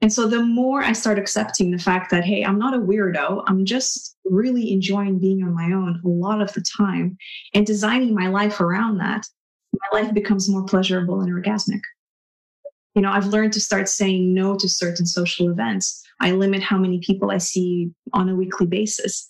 [0.00, 3.44] And so the more I start accepting the fact that, hey, I'm not a weirdo,
[3.46, 7.16] I'm just really enjoying being on my own a lot of the time
[7.54, 9.26] and designing my life around that,
[9.72, 11.82] my life becomes more pleasurable and orgasmic.
[12.94, 16.78] You know, I've learned to start saying no to certain social events I limit how
[16.78, 19.26] many people I see on a weekly basis.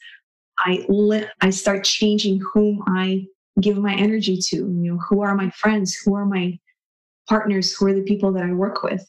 [0.59, 3.25] I li- I start changing whom I
[3.61, 4.57] give my energy to.
[4.57, 5.97] You know, who are my friends?
[6.05, 6.59] Who are my
[7.29, 7.75] partners?
[7.75, 9.09] Who are the people that I work with?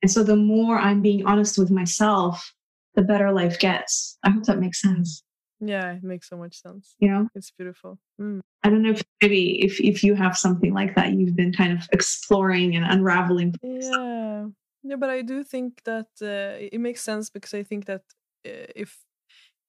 [0.00, 2.52] And so the more I'm being honest with myself,
[2.94, 4.16] the better life gets.
[4.22, 5.24] I hope that makes sense.
[5.64, 6.96] Yeah, it makes so much sense.
[6.98, 7.98] You know, it's beautiful.
[8.20, 8.40] Mm.
[8.64, 11.72] I don't know if maybe if if you have something like that you've been kind
[11.72, 13.54] of exploring and unraveling.
[13.62, 14.46] Yeah,
[14.82, 18.02] yeah, but I do think that uh, it makes sense because I think that
[18.44, 18.98] uh, if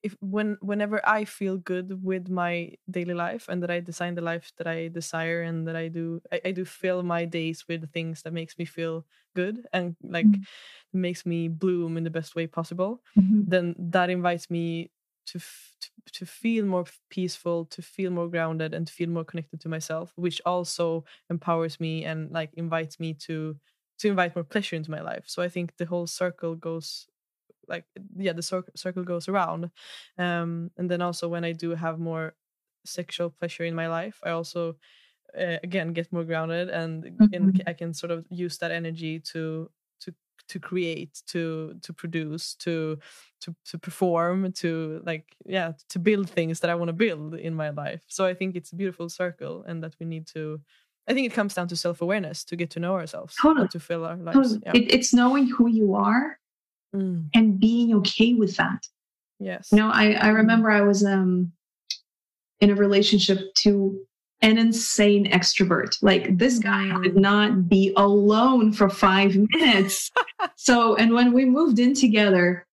[0.02, 4.20] if when whenever I feel good with my daily life and that I design the
[4.20, 7.90] life that I desire and that I do I, I do fill my days with
[7.92, 11.00] things that makes me feel good and like mm-hmm.
[11.00, 13.42] makes me bloom in the best way possible, mm-hmm.
[13.46, 14.90] then that invites me
[15.26, 19.24] to, f- to to feel more peaceful, to feel more grounded, and to feel more
[19.24, 23.56] connected to myself, which also empowers me and like invites me to
[23.98, 25.24] to invite more pleasure into my life.
[25.26, 27.06] So I think the whole circle goes
[27.68, 27.84] like
[28.16, 29.70] yeah the cir- circle goes around
[30.18, 32.34] um and then also when i do have more
[32.84, 34.76] sexual pleasure in my life i also
[35.38, 37.34] uh, again get more grounded and, mm-hmm.
[37.34, 39.70] and i can sort of use that energy to
[40.48, 42.98] to to create to to produce to
[43.40, 47.54] to to perform to like yeah to build things that i want to build in
[47.54, 50.60] my life so i think it's a beautiful circle and that we need to
[51.06, 53.68] I think it comes down to self awareness to get to know ourselves, totally.
[53.68, 54.36] to fill our lives.
[54.36, 54.60] Totally.
[54.64, 54.72] Yeah.
[54.74, 56.38] It, it's knowing who you are
[56.96, 57.28] mm.
[57.34, 58.86] and being okay with that.
[59.38, 59.68] Yes.
[59.70, 61.52] You know, I, I remember I was um
[62.60, 64.06] in a relationship two
[64.42, 65.96] an insane extrovert.
[66.02, 70.10] Like this guy would not be alone for five minutes.
[70.56, 72.66] so, and when we moved in together,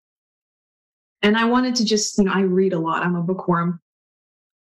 [1.23, 3.81] and I wanted to just, you know, I read a lot, I'm a bookworm.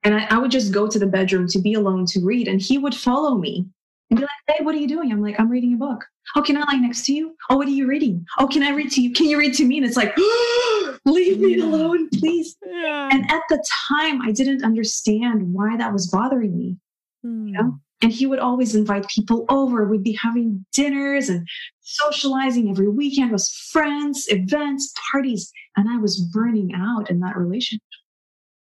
[0.02, 2.60] And I, I would just go to the bedroom to be alone to read, and
[2.60, 3.66] he would follow me
[4.10, 5.12] and be like, Hey, what are you doing?
[5.12, 6.04] I'm like, I'm reading a book.
[6.36, 7.36] Oh, can I lie next to you?
[7.48, 8.24] Oh, what are you reading?
[8.38, 9.12] Oh, can I read to you?
[9.12, 9.78] Can you read to me?
[9.78, 10.16] And it's like,
[11.04, 12.56] leave me alone, please.
[12.64, 13.08] Yeah.
[13.10, 16.76] And at the time, I didn't understand why that was bothering me.
[17.24, 17.52] Mm.
[17.52, 17.78] know?
[18.02, 19.86] And he would always invite people over.
[19.86, 21.46] We'd be having dinners and
[21.80, 25.52] socializing every weekend with friends, events, parties.
[25.76, 27.82] And I was burning out in that relationship.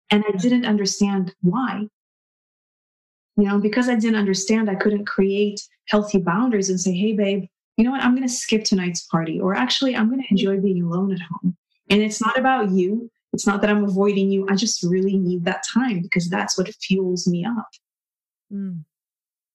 [0.10, 1.88] And I didn't understand why.
[3.38, 7.46] You know, because I didn't understand, I couldn't create healthy boundaries and say, hey, babe,
[7.76, 8.02] you know what?
[8.02, 9.42] I'm going to skip tonight's party.
[9.42, 11.58] Or actually, I'm going to enjoy being alone at home.
[11.90, 13.12] And it's not about you.
[13.34, 14.48] It's not that I'm avoiding you.
[14.50, 17.68] I just really need that time because that's what fuels me up.
[18.52, 18.86] Mm.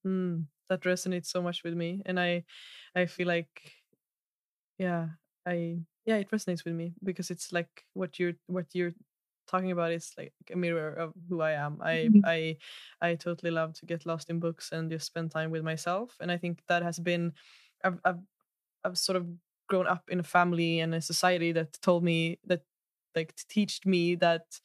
[0.06, 0.46] Mm.
[0.68, 2.44] That resonates so much with me, and I,
[2.94, 3.74] I feel like,
[4.78, 5.08] yeah,
[5.46, 8.92] I yeah, it resonates with me because it's like what you're what you're
[9.46, 11.80] talking about is like a mirror of who I am.
[11.82, 12.22] I Mhm.
[12.24, 12.58] I
[13.00, 16.30] I totally love to get lost in books and just spend time with myself, and
[16.32, 17.34] I think that has been,
[17.84, 18.20] I've I've
[18.84, 19.28] I've sort of
[19.68, 22.62] grown up in a family and a society that told me that
[23.16, 24.60] like teached me that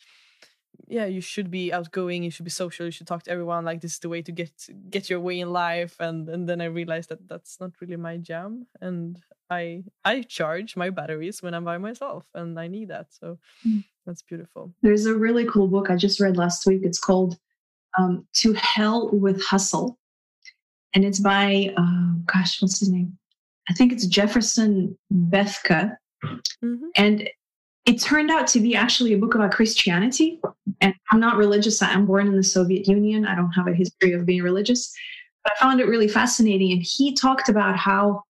[0.88, 3.82] yeah you should be outgoing you should be social you should talk to everyone like
[3.82, 4.52] this is the way to get
[4.90, 8.18] get your way in life and and then i realized that that's not really my
[8.18, 13.08] jam and i i charge my batteries when i'm by myself and i need that
[13.14, 13.84] so Mm.
[14.06, 16.82] that's beautiful There's a really cool book I just read last week.
[16.84, 17.38] It's called
[17.98, 19.98] um, To Hell with Hustle.
[20.94, 23.18] And it's by, uh, gosh, what's his name?
[23.70, 25.96] I think it's Jefferson Bethke.
[26.62, 27.30] hmm And
[27.86, 30.40] it turned out to be actually a book about Christianity.
[30.82, 31.82] And I'm not religious.
[31.82, 33.26] I'm born in the Soviet Union.
[33.26, 34.94] I don't have a history of being religious.
[35.44, 36.72] But I found it really fascinating.
[36.72, 38.24] And he talked about how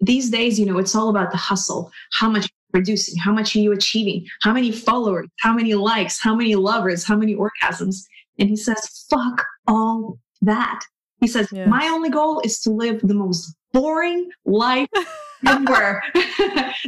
[0.00, 1.90] these days, you know, it's all about the hustle.
[2.12, 6.18] How much you're producing, how much are you achieving, how many followers, how many likes,
[6.22, 8.04] how many lovers, how many orgasms.
[8.38, 10.80] And he says, fuck all that.
[11.20, 11.68] He says, Yes.
[11.68, 14.88] my only goal is to live the most boring life
[15.46, 16.02] ever.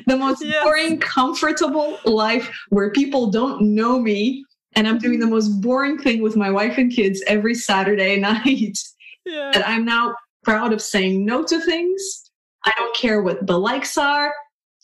[0.07, 0.65] the most Yes.
[0.65, 4.45] boring, comfortable life where people don't know me.
[4.77, 8.79] And I'm doing the most boring thing with my wife and kids every Saturday night.
[9.25, 12.31] yeah And I'm now proud of saying no to things.
[12.65, 14.33] I don't care what the likes are.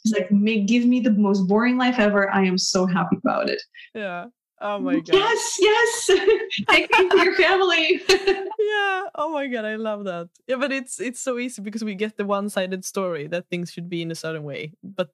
[0.02, 2.30] He's like, make, give me the most boring life ever.
[2.30, 3.62] I am so happy about it.
[3.94, 4.26] yeah
[4.60, 6.06] oh my god Yes, yes.
[6.70, 8.00] Take me to your family.
[8.08, 11.94] yeah oh my god i love that yeah but it's it's so easy because we
[11.94, 15.10] get the one-sided story that things should be in a certain way but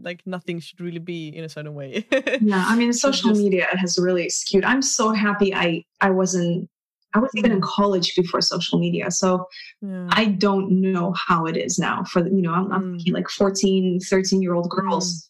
[0.00, 2.06] like nothing should really be in a certain way
[2.40, 4.64] yeah, I mean, social media has really skewed.
[4.64, 6.68] I'm so happy I I wasn't.
[7.12, 9.46] I was even in college before social media, so
[9.82, 12.04] yeah I don't know how it is now.
[12.04, 13.12] For you know, I'm, I'm Mm.
[13.12, 15.29] like 14, 13 year old girls.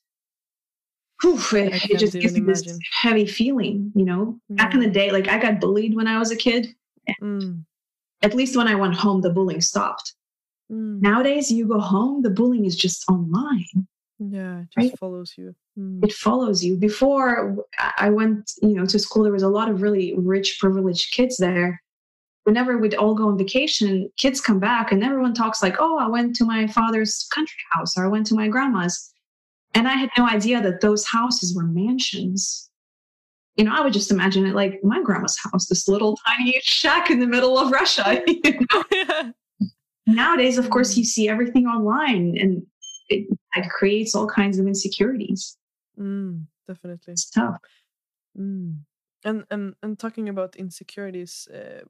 [1.23, 3.93] Whew, it, it just gives me this heavy feeling.
[3.95, 6.69] You know, back in the day, like I got bullied when I was a kid.
[7.23, 7.65] Mm,
[8.23, 10.15] At least when I went home, the bullying stopped.
[10.71, 11.01] mm.
[11.01, 13.67] Nowadays, you go home, the bullying is just online.
[14.19, 14.99] Yeah, it just Right?
[14.99, 15.55] follows you.
[15.79, 16.05] Mm.
[16.05, 16.77] it follows you.
[16.77, 20.59] Before I I went, you know, to school, there was a lot of really rich,
[20.61, 21.81] privileged kids there.
[22.45, 26.09] Whenever we'd all go on vacation, kids come back and everyone talks like, "Oh, I
[26.09, 29.13] went to my father's country house or I went to my grandma's,"
[29.75, 32.71] and I had no idea that those houses were mansions.
[33.57, 37.11] You know, I would just imagine it like my grandma's house, this little tiny shack
[37.11, 38.23] in the middle of Russia.
[38.27, 39.33] you know?
[40.07, 42.67] Nowadays, of course, you see everything online, and
[43.09, 45.57] it, it creates all kinds of insecurities.
[45.99, 47.13] Mm, definitely.
[47.13, 47.59] It's tough.
[48.39, 48.79] Mm.
[49.25, 51.83] And and and talking about insecurities, uh,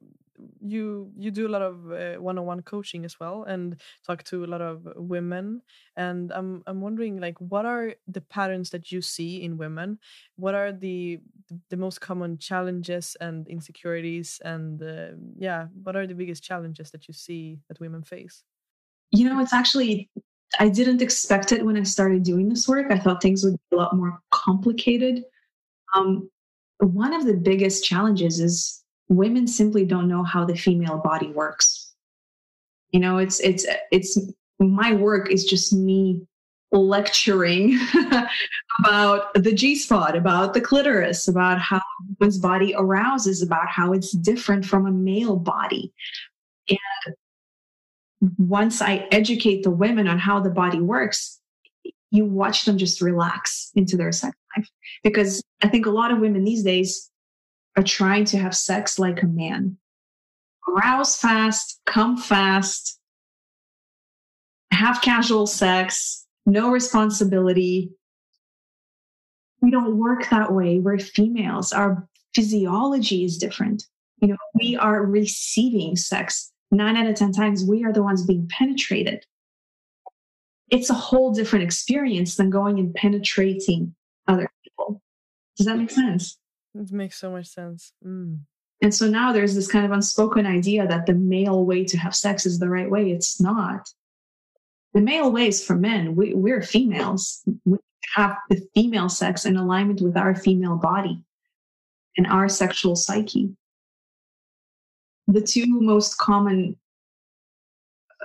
[0.59, 4.47] you you do a lot of uh, one-on-one coaching as well, and talk to a
[4.47, 5.61] lot of women.
[5.95, 9.99] And I'm I'm wondering, like, what are the patterns that you see in women?
[10.35, 11.19] What are the
[11.69, 14.39] the most common challenges and insecurities?
[14.43, 18.43] And uh, yeah, what are the biggest challenges that you see that women face?
[19.11, 20.09] You know, it's actually,
[20.59, 22.91] I didn't expect it when I started doing this work.
[22.91, 25.23] I thought things would be a lot more complicated.
[25.93, 26.29] Um,
[26.79, 28.80] one of the biggest challenges is
[29.11, 31.93] women simply don't know how the female body works.
[32.91, 34.17] You know, it's, it's, it's,
[34.59, 36.21] my work is just me
[36.71, 37.77] lecturing
[38.79, 41.81] about the G spot, about the clitoris, about how
[42.19, 45.93] woman's body arouses, about how it's different from a male body
[46.69, 47.15] And
[48.37, 51.39] once I educate the women on how the body works,
[52.11, 54.69] you watch them just relax into their sex life.
[55.03, 57.10] Because I think a lot of women these days,
[57.77, 59.77] are trying to have sex like a man.
[60.67, 62.99] Arouse fast, come fast,
[64.71, 67.91] have casual sex, no responsibility.
[69.61, 70.79] We don't work that way.
[70.79, 71.71] We're females.
[71.71, 73.83] Our physiology is different.
[74.21, 76.51] You know, we are receiving sex.
[76.71, 79.25] Nine out of 10 times, we are the ones being penetrated.
[80.69, 83.93] It's a whole different experience than going and penetrating
[84.27, 85.01] other people.
[85.57, 86.37] Does that make sense?
[86.75, 87.93] It makes so much sense.
[88.05, 88.39] Mm.
[88.81, 92.15] And so now there's this kind of unspoken idea that the male way to have
[92.15, 93.11] sex is the right way.
[93.11, 93.87] It's not.
[94.93, 96.15] The male way is for men.
[96.15, 97.43] We, we're females.
[97.63, 97.77] We
[98.15, 101.23] have the female sex in alignment with our female body
[102.17, 103.51] and our sexual psyche.
[105.27, 106.75] The two most common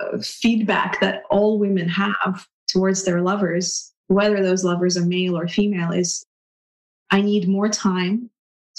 [0.01, 5.47] uh, feedback that all women have towards their lovers, whether those lovers are male or
[5.47, 6.25] female, is
[7.11, 8.29] I need more time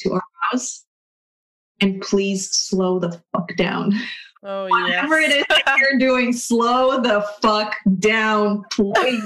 [0.01, 0.84] to our house
[1.80, 3.94] and please slow the fuck down.
[4.44, 5.30] Oh, Whatever yes.
[5.32, 9.22] it is that you're doing, slow the fuck down, please.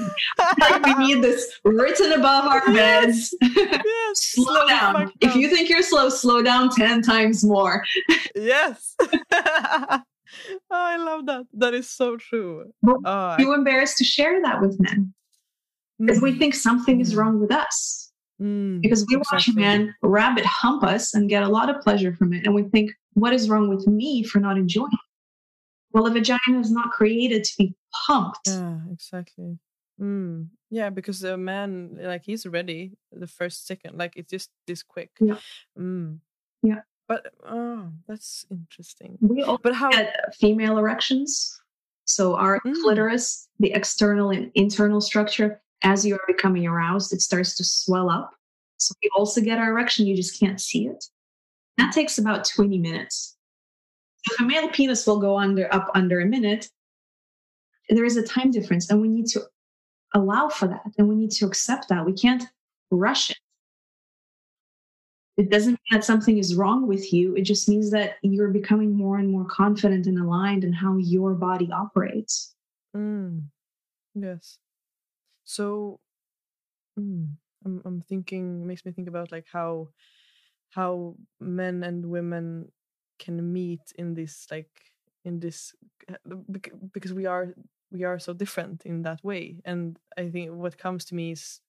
[0.85, 3.35] we need this written above our beds.
[3.43, 3.85] yes.
[4.15, 5.13] slow, the down.
[5.21, 7.85] If you think you're slow, slow down 10 times more.
[8.35, 8.97] Yes.
[9.33, 10.01] oh,
[10.71, 11.45] I love that.
[11.55, 12.73] That is so true.
[12.83, 15.13] But Oh, I- embarrassed to share that with men
[15.99, 17.17] because we Mm, think something is Mm.
[17.19, 18.02] wrong with us.
[18.43, 22.15] Mm, Because we watch a man rabbit hump us and get a lot of pleasure
[22.15, 22.45] from it.
[22.45, 24.99] And we think, what is wrong with me for not enjoying it?
[25.93, 27.75] Well, a vagina is not created to be
[28.07, 28.49] pumped.
[28.49, 29.59] Yeah, exactly.
[30.01, 30.49] Mm.
[30.71, 33.99] Yeah, because the man, like, he's ready the first second.
[33.99, 35.11] Like, it's just this quick.
[35.21, 35.37] Yeah.
[35.79, 36.19] Mm.
[36.63, 36.81] Yeah.
[37.09, 39.19] But oh, that's interesting.
[39.21, 39.91] We all But how?
[39.91, 41.61] get female erections.
[42.05, 42.75] So our Mm.
[42.83, 48.11] clitoris, the external and internal structure, as you are becoming aroused, it starts to swell
[48.11, 48.35] up.
[48.79, 51.05] So we also get our erection, you just can't see it.
[51.79, 53.37] That takes about 20 minutes.
[54.31, 56.69] If a male penis will go under up under a minute,
[57.89, 59.43] there is a time difference, and we need to
[60.15, 62.07] allow for that, and we need to accept that.
[62.07, 62.45] We can't
[62.91, 63.39] rush it.
[65.37, 67.35] It doesn't mean that something is wrong with you.
[67.35, 71.33] It just means that you're becoming more and more confident and aligned in how your
[71.35, 72.55] body operates.
[72.95, 73.45] Mm.
[74.15, 74.59] Yes.
[75.45, 76.01] So,
[76.99, 77.29] mm,
[77.65, 79.91] I'm I'm thinking makes me think about like how
[80.71, 82.73] how men and women
[83.19, 84.71] can meet in this like
[85.25, 85.75] in this
[86.11, 86.37] uh,
[86.93, 87.55] because we are
[87.91, 91.61] we are so different in that way and i think what comes to me is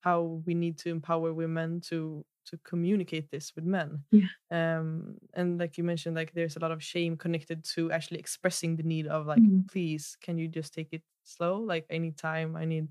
[0.00, 4.28] how we need to empower women to to communicate this with men Yeah.
[4.50, 8.76] um and like you mentioned like there's a lot of shame connected to actually expressing
[8.76, 9.68] the need of like Mhm.
[9.68, 12.88] please can you just take it slow like i need time i need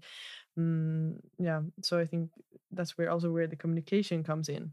[0.58, 2.30] mm, yeah so i think
[2.72, 4.72] that's where also where the communication comes in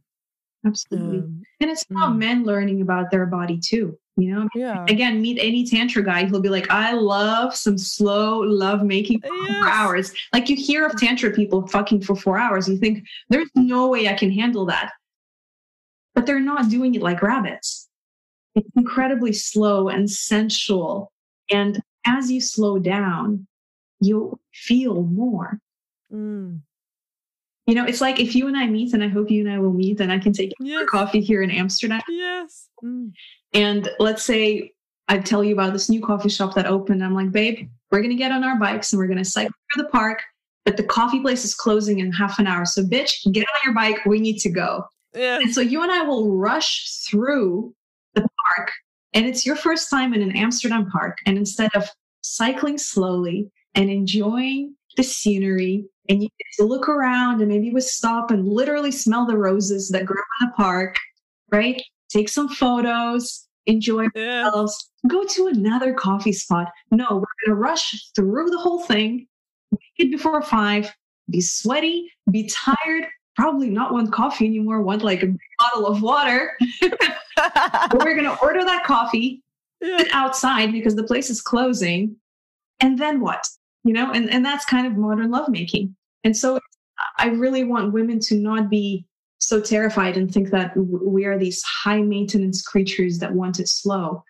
[0.66, 1.18] Absolutely.
[1.18, 2.18] um, and it's about mm.
[2.18, 3.98] men learning about their body too.
[4.16, 6.24] You know, yeah again, meet any tantra guy.
[6.24, 9.66] He'll be like, I love some slow love making for four Yes.
[9.66, 10.12] hours.
[10.32, 12.68] Like you hear of tantra people fucking for four hours.
[12.68, 14.92] You think, there's no way I can handle that.
[16.14, 17.88] But they're not doing it like rabbits.
[18.54, 21.10] It's incredibly slow and sensual.
[21.50, 23.48] And as you slow down,
[24.00, 25.58] you'll feel more.
[26.12, 26.60] Mm.
[27.66, 29.58] You know, it's like if you and I meet, and I hope you and I
[29.58, 32.02] will meet, and I can take yes coffee here in Amsterdam.
[32.08, 33.12] yes Mm.
[33.54, 34.72] And let's say
[35.08, 37.04] I tell you about this new coffee shop that opened.
[37.04, 39.54] I'm like, babe, we're going to get on our bikes and we're going to cycle
[39.74, 40.22] through the park,
[40.64, 42.64] but the coffee place is closing in half an hour.
[42.64, 44.04] So, bitch, get on your bike.
[44.04, 44.84] We need to go.
[45.14, 47.74] yes And so you and I will rush through
[48.14, 48.70] the park.
[49.12, 51.18] And it's your first time in an Amsterdam park.
[51.26, 51.88] And instead of
[52.22, 57.80] cycling slowly and enjoying the scenery, and you get to look around and maybe we
[57.80, 60.96] stop and literally smell the roses that grow in the park,
[61.50, 61.82] right?
[62.10, 66.70] Take some photos, enjoy yes ourselves, go to another coffee spot.
[66.90, 69.26] No, we're going to rush through the whole thing,
[69.72, 70.94] make it before five,
[71.30, 73.06] be sweaty, be tired,
[73.36, 76.56] probably not want coffee anymore, want like a bottle of water.
[76.82, 79.42] We're going to order that coffee,
[79.80, 79.98] yeah.
[79.98, 82.16] sit outside because the place is closing.
[82.80, 83.46] And then what?
[83.84, 85.94] You know, and, and that's kind of modern lovemaking.
[86.24, 86.58] And so
[87.18, 89.06] I really want women to not be
[89.38, 94.24] so terrified and think that we are these high maintenance creatures that want it slow.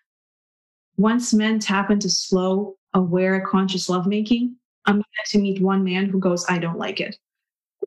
[0.96, 6.18] Once men tap into slow, aware, conscious lovemaking, I'm yet to meet one man who
[6.18, 7.16] goes, I don't like it.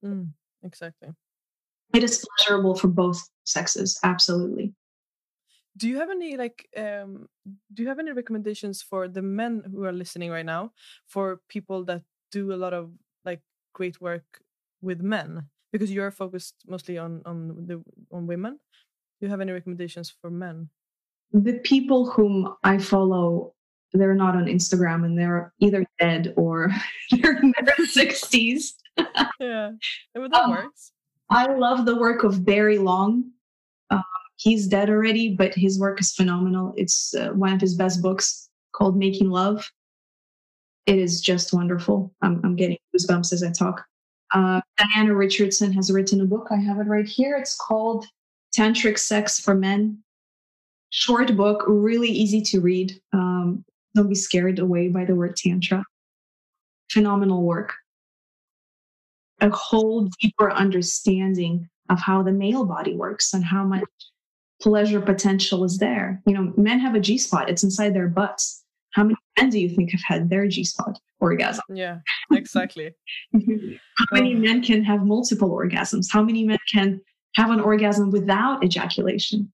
[0.03, 0.29] Mm,
[0.63, 1.09] exactly.
[1.93, 4.73] It is pleasurable for both sexes, absolutely.
[5.77, 7.29] Do you have any like um
[7.73, 10.71] do you have any recommendations for the men who are listening right now
[11.07, 12.01] for people that
[12.31, 12.91] do a lot of
[13.23, 13.41] like
[13.73, 14.41] great work
[14.81, 18.59] with men because you're focused mostly on on the on women
[19.19, 20.69] Do you have any recommendations for men?
[21.33, 23.53] The people whom I follow,
[23.93, 26.69] they're not on Instagram and they're either dead or
[27.11, 28.73] they're in their 60s.
[29.39, 29.71] yeah,
[30.13, 30.91] but that um, works.
[31.29, 33.31] I love the work of Barry Long.
[33.89, 34.01] Uh,
[34.37, 36.73] he's dead already, but his work is phenomenal.
[36.77, 39.69] It's uh, one of his best books called Making Love.
[40.85, 42.13] It is just wonderful.
[42.21, 43.83] I'm, I'm getting goosebumps as I talk.
[44.33, 46.47] Uh, Diana Richardson has written a book.
[46.51, 47.35] I have it right here.
[47.37, 48.05] It's called
[48.57, 49.99] Tantric Sex for Men.
[50.89, 52.99] Short book, really easy to read.
[53.11, 53.65] Um,
[53.95, 55.83] don't be scared away by the word tantra.
[56.91, 57.73] Phenomenal work.
[59.41, 63.83] A whole deeper understanding of how the male body works and how much
[64.61, 66.21] pleasure potential is there.
[66.25, 68.63] You know, men have a G spot, it's inside their butts.
[68.91, 71.63] How many men do you think have had their G spot orgasm?
[71.69, 71.99] Yeah,
[72.31, 72.93] exactly.
[73.33, 76.07] how many men can have multiple orgasms?
[76.11, 77.01] How many men can
[77.35, 79.51] have an orgasm without ejaculation?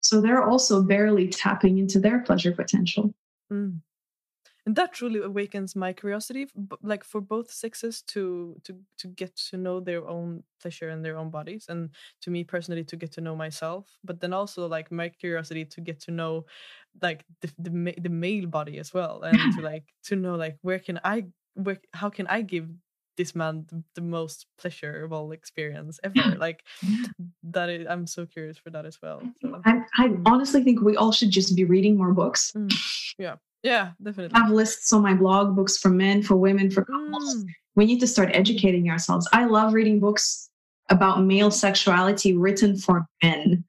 [0.00, 3.14] So they're also barely tapping into their pleasure potential.
[3.52, 3.80] Mm
[4.66, 6.48] and that truly awakens my curiosity
[6.82, 11.16] like for both sexes to to to get to know their own pleasure and their
[11.16, 11.90] own bodies and
[12.20, 15.80] to me personally to get to know myself but then also like my curiosity to
[15.80, 16.44] get to know
[17.00, 20.80] like the the, the male body as well and to like to know like where
[20.80, 22.68] can i where how can i give
[23.16, 26.62] this man the, the most pleasurable experience ever like
[27.42, 29.60] that is, i'm so curious for that as well so.
[29.64, 32.70] I, I honestly think we all should just be reading more books mm.
[33.18, 33.36] yeah
[33.66, 34.34] yeah, definitely.
[34.36, 37.36] I have lists on my blog, books for men, for women, for couples.
[37.36, 37.46] Mm.
[37.74, 39.28] We need to start educating ourselves.
[39.32, 40.48] I love reading books
[40.88, 43.64] about male sexuality written for men.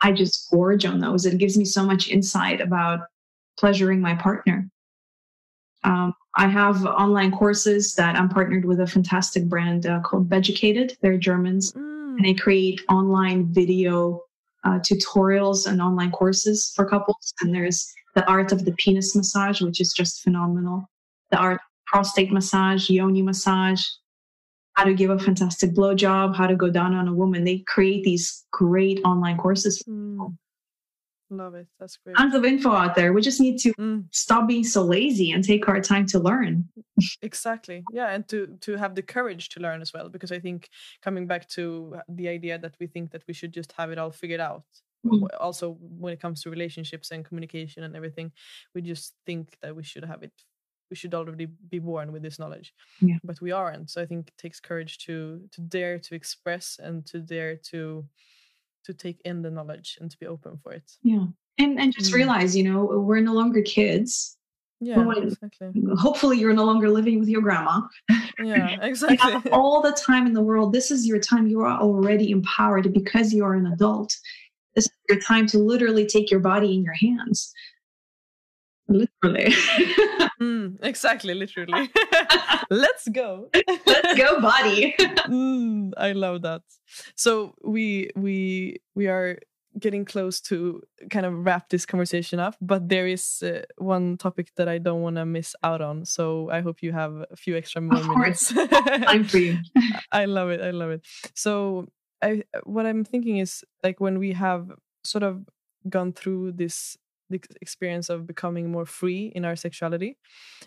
[0.00, 1.26] I just gorge on those.
[1.26, 3.00] It gives me so much insight about
[3.58, 4.66] pleasuring my partner.
[5.84, 10.96] Um, I have online courses that I'm partnered with a fantastic brand uh, called Beducated.
[11.02, 12.16] They're Germans, mm.
[12.16, 14.22] and they create online video
[14.68, 17.32] uh, tutorials and online courses for couples.
[17.40, 20.88] And there's the art of the penis massage, which is just phenomenal.
[21.30, 23.82] The art prostate massage, yoni massage,
[24.74, 27.44] how to give a fantastic blowjob, how to go down on a woman.
[27.44, 29.82] They create these great online courses.
[29.88, 30.36] Mm.
[31.30, 31.66] Love it.
[31.78, 32.16] That's great.
[32.16, 33.12] Tons of info out there.
[33.12, 34.04] We just need to mm.
[34.10, 36.68] stop being so lazy and take our time to learn.
[37.22, 37.84] exactly.
[37.92, 40.08] Yeah, and to to have the courage to learn as well.
[40.08, 40.70] Because I think
[41.02, 44.10] coming back to the idea that we think that we should just have it all
[44.10, 44.64] figured out
[45.04, 45.26] mm.
[45.38, 48.32] also when it comes to relationships and communication and everything
[48.74, 50.32] we just think that we should have it
[50.90, 53.18] we should already be born with this knowledge yeah.
[53.24, 57.06] but we aren't so i think it takes courage to to dare to express and
[57.06, 58.04] to dare to
[58.88, 60.90] to take in the knowledge and to be open for it.
[61.02, 61.26] Yeah
[61.58, 62.14] and and just mm.
[62.14, 64.36] realize you know we're no longer kids
[64.80, 65.72] yeah when, exactly.
[65.96, 67.80] hopefully you're no longer living with your grandma.
[68.38, 69.18] Yeah exactly.
[69.32, 70.72] you all the time in the world.
[70.72, 71.48] This is your time.
[71.48, 74.16] You are already empowered because you are an adult.
[74.76, 77.52] This is your time to literally take your body in your hands.
[78.88, 79.46] Literally.
[80.40, 81.90] mm, exactly, literally.
[82.70, 83.48] Let's go.
[83.86, 84.94] Let's go, body.
[84.98, 86.62] mm, I love that.
[87.14, 89.38] So we we we are
[89.78, 94.48] getting close to kind of wrap this conversation up but there is uh, one topic
[94.56, 97.56] that i don't want to miss out on so i hope you have a few
[97.56, 98.50] extra more minutes
[99.30, 99.56] for you
[100.10, 101.86] i love it i love it so
[102.22, 104.72] I what I'm thinking is like when we have
[105.04, 105.46] sort of
[105.88, 106.96] gone through this,
[107.30, 110.16] this experience of becoming more free in our sexuality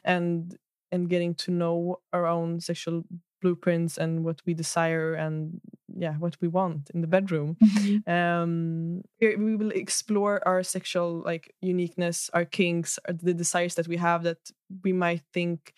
[0.04, 0.58] and
[0.92, 3.04] and getting to know our own sexual
[3.42, 5.60] blueprints and what we desire and
[5.98, 8.10] yeah what we want in the bedroom mm-hmm.
[8.10, 14.24] um we will explore our sexual like uniqueness our kinks the desires that we have
[14.24, 14.38] that
[14.84, 15.74] we might think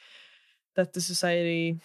[0.76, 1.80] that the society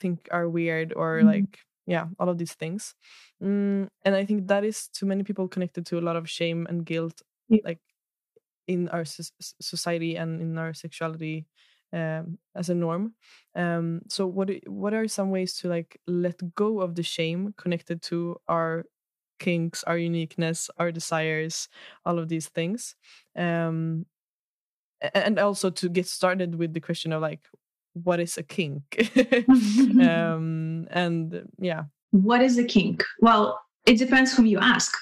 [0.00, 1.28] think are weird or mm-hmm.
[1.28, 2.94] like yeah all of these things
[3.42, 6.66] mm, and i think that is to many people connected to a lot of shame
[6.68, 7.60] and guilt yeah.
[7.64, 7.80] like
[8.66, 11.46] in our society and in our sexuality
[11.92, 13.14] um, as a norm.
[13.54, 18.02] Um, so what what are some ways to like let go of the shame connected
[18.02, 18.84] to our
[19.40, 21.68] kinks our uniqueness our desires
[22.04, 22.96] all of these things?
[23.36, 24.06] Um,
[25.14, 27.46] and also to get started with the question of like
[27.92, 28.82] what is a kink?
[30.00, 31.84] Um, and yeah.
[32.10, 33.04] What is a kink?
[33.20, 34.96] Well it depends whom you ask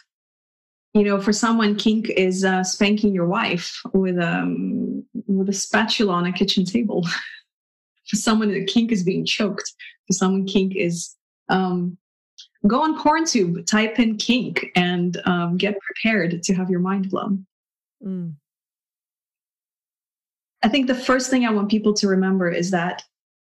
[0.95, 6.13] you know for someone kink is uh, spanking your wife with um with a spatula
[6.13, 7.07] on a kitchen table.
[8.09, 9.73] For someone the kink is being choked.
[10.07, 11.15] For someone kink is
[11.49, 11.97] um
[12.67, 17.47] go on porntube type in kink and um, get prepared to have your mind blown.
[18.05, 18.35] Mm.
[20.63, 23.03] I think the first thing I want people to remember is that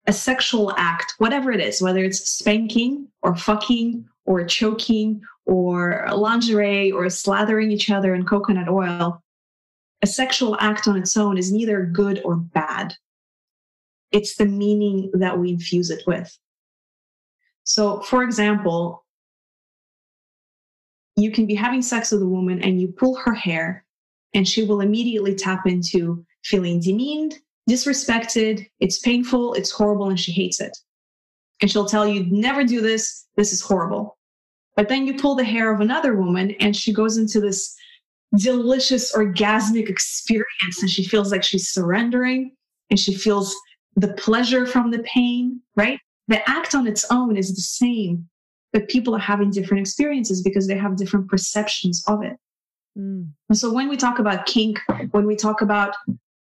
[0.08, 6.92] a sexual act, whatever it is, whether it's spanking or fucking or choking or lingerie
[6.92, 9.22] or slathering each other in coconut oil,
[10.02, 12.96] a sexual act on its own is neither good or bad.
[14.12, 16.38] It's the meaning that we infuse it with.
[17.64, 19.04] So, for example,
[21.16, 23.86] you can be having sex with a woman and you pull her hair,
[24.34, 30.32] and she will immediately tap into feeling demeaned, disrespected, it's painful, it's horrible, and she
[30.32, 30.78] hates it.
[31.62, 34.18] And she'll tell you, never do this, this is horrible.
[34.76, 37.76] But then you pull the hair of another woman and she goes into this
[38.38, 42.52] delicious orgasmic experience and she feels like she's surrendering
[42.90, 43.56] and she feels
[43.96, 46.00] the pleasure from the pain, right?
[46.28, 48.28] The act on its own is the same,
[48.74, 52.36] but people are having different experiences because they have different perceptions of it.
[52.98, 53.30] Mm.
[53.50, 54.80] And so when we talk about kink,
[55.12, 55.96] when we talk about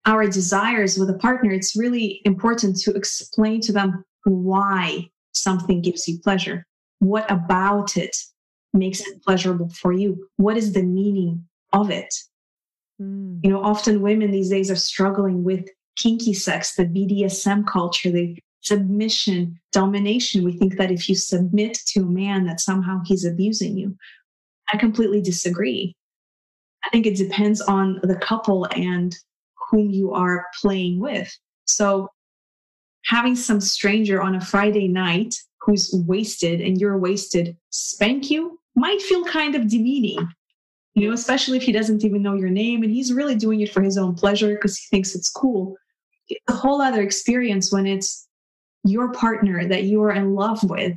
[0.07, 6.09] our desires with a partner, it's really important to explain to them why something gives
[6.09, 6.67] you pleasure.
[7.01, 8.17] What about it
[8.73, 10.29] makes it pleasurable for you?
[10.37, 12.15] What is the meaning of it?
[13.01, 13.41] Mm.
[13.43, 18.39] You know, often women these days are struggling with kinky sex, the BDSM culture, the
[18.61, 20.45] submission, domination.
[20.45, 23.97] We think that if you submit to a man, that somehow he's abusing you.
[24.73, 25.95] I completely disagree.
[26.85, 29.17] I think it depends on the couple and
[29.71, 31.35] whom you are playing with.
[31.67, 32.09] So,
[33.09, 39.01] having some stranger on a Friday night who's wasted and you're wasted spank you might
[39.01, 40.29] feel kind of demeaning,
[40.95, 43.73] you know, especially if he doesn't even know your name and he's really doing it
[43.73, 45.75] for his own pleasure because he thinks it's cool.
[46.49, 48.29] A whole other experience when it's
[48.85, 50.97] your partner that you are in love with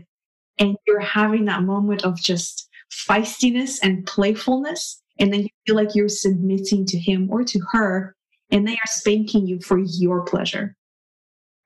[0.60, 5.02] and you're having that moment of just feistiness and playfulness.
[5.18, 8.16] And then you feel like you're submitting to him or to her
[8.52, 10.76] and they are spanking you for your pleasure.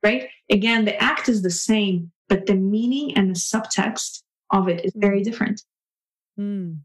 [0.06, 0.30] Right?
[0.51, 4.93] Again, the act is the same, but the meaning and the subtext of it is
[4.95, 5.64] very different.
[6.39, 6.78] Mm.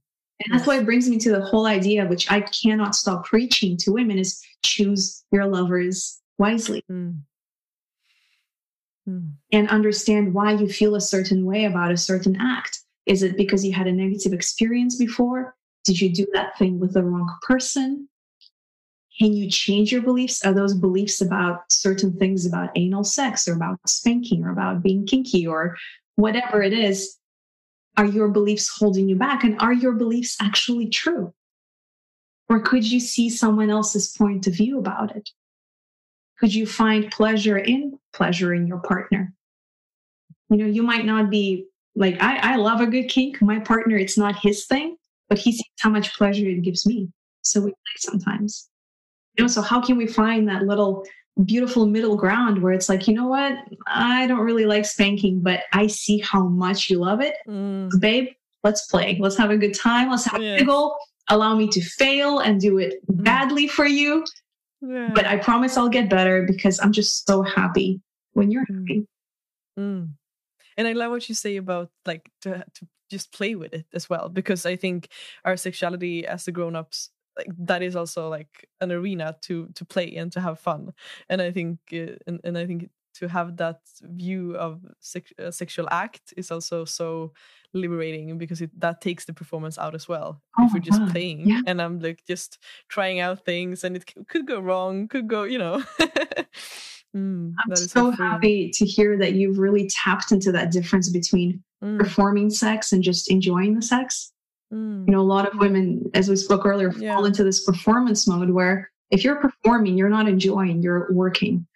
[0.43, 3.77] And that's why it brings me to the whole idea, which I cannot stop preaching
[3.79, 6.83] to women, is choose your lovers wisely.
[6.91, 7.21] Mm.
[9.07, 9.33] Mm.
[9.53, 12.81] And understand why you feel a certain way about a certain act.
[13.05, 15.55] Is it because you had a negative experience before?
[15.85, 18.09] Did you do that thing with the wrong person?
[19.21, 20.43] Can you change your beliefs?
[20.47, 25.07] Are those beliefs about certain things about anal sex or about spanking or about being
[25.07, 25.77] kinky or
[26.17, 27.19] whatever it is?
[27.99, 29.45] Are your beliefs holding you back?
[29.45, 31.35] And are your beliefs actually true?
[32.49, 35.29] Or could you see someone else's point of view about it?
[36.39, 39.35] Could you find pleasure in pleasuring your partner?
[40.49, 43.43] You know, you might not be like, I, I love a good kink.
[43.43, 44.97] My partner, it's not his thing,
[45.29, 47.11] but he sees how much pleasure it gives me.
[47.43, 48.70] So we play sometimes.
[49.37, 51.05] You know, so how can we find that little
[51.45, 53.55] beautiful middle ground where it's like, you know what?
[53.87, 57.35] I don't really like spanking, but I see how much you love it.
[57.49, 57.89] Mm.
[58.01, 58.29] babe,
[58.65, 59.17] let's play.
[59.21, 60.11] Let's have a good time.
[60.11, 60.55] Let's have yeah.
[60.55, 60.97] a giggle.
[61.29, 63.25] Allow me to fail and do it mm.
[63.25, 64.25] badly for you.
[64.83, 65.11] Yeah.
[65.15, 68.01] But I promise I'll get better because I'm just so happy
[68.33, 68.81] when you're mm.
[68.81, 69.07] happy.
[69.79, 70.11] Mm.
[70.77, 74.11] And I love what you say about like to, to just play with it as
[74.11, 75.09] well, because I think
[75.45, 79.85] our sexuality as the grown ups like that is also like an arena to to
[79.85, 80.93] play and to have fun
[81.29, 85.51] and i think uh, and, and i think to have that view of sex, uh,
[85.51, 87.33] sexual act is also so
[87.73, 91.09] liberating because it, that takes the performance out as well oh, if we're just wow.
[91.11, 91.61] playing yeah.
[91.67, 92.59] and i'm like just
[92.89, 95.83] trying out things and it could go wrong could go you know
[97.17, 101.99] mm, i'm so happy to hear that you've really tapped into that difference between mm.
[101.99, 104.33] performing sex and just enjoying the sex
[104.73, 105.07] Mm.
[105.07, 107.15] You know, a lot of women, as we spoke earlier, yeah.
[107.15, 111.67] fall into this performance mode where if you're performing, you're not enjoying, you're working.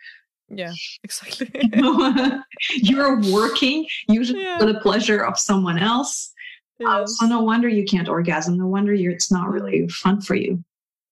[0.49, 0.72] Yeah,
[1.05, 1.51] exactly.
[2.76, 4.59] you're working usually yeah.
[4.59, 6.32] for the pleasure of someone else.
[6.78, 6.88] Yes.
[6.88, 8.59] Uh, so no wonder you can't orgasm.
[8.59, 10.62] No wonder you're, it's not really fun for you.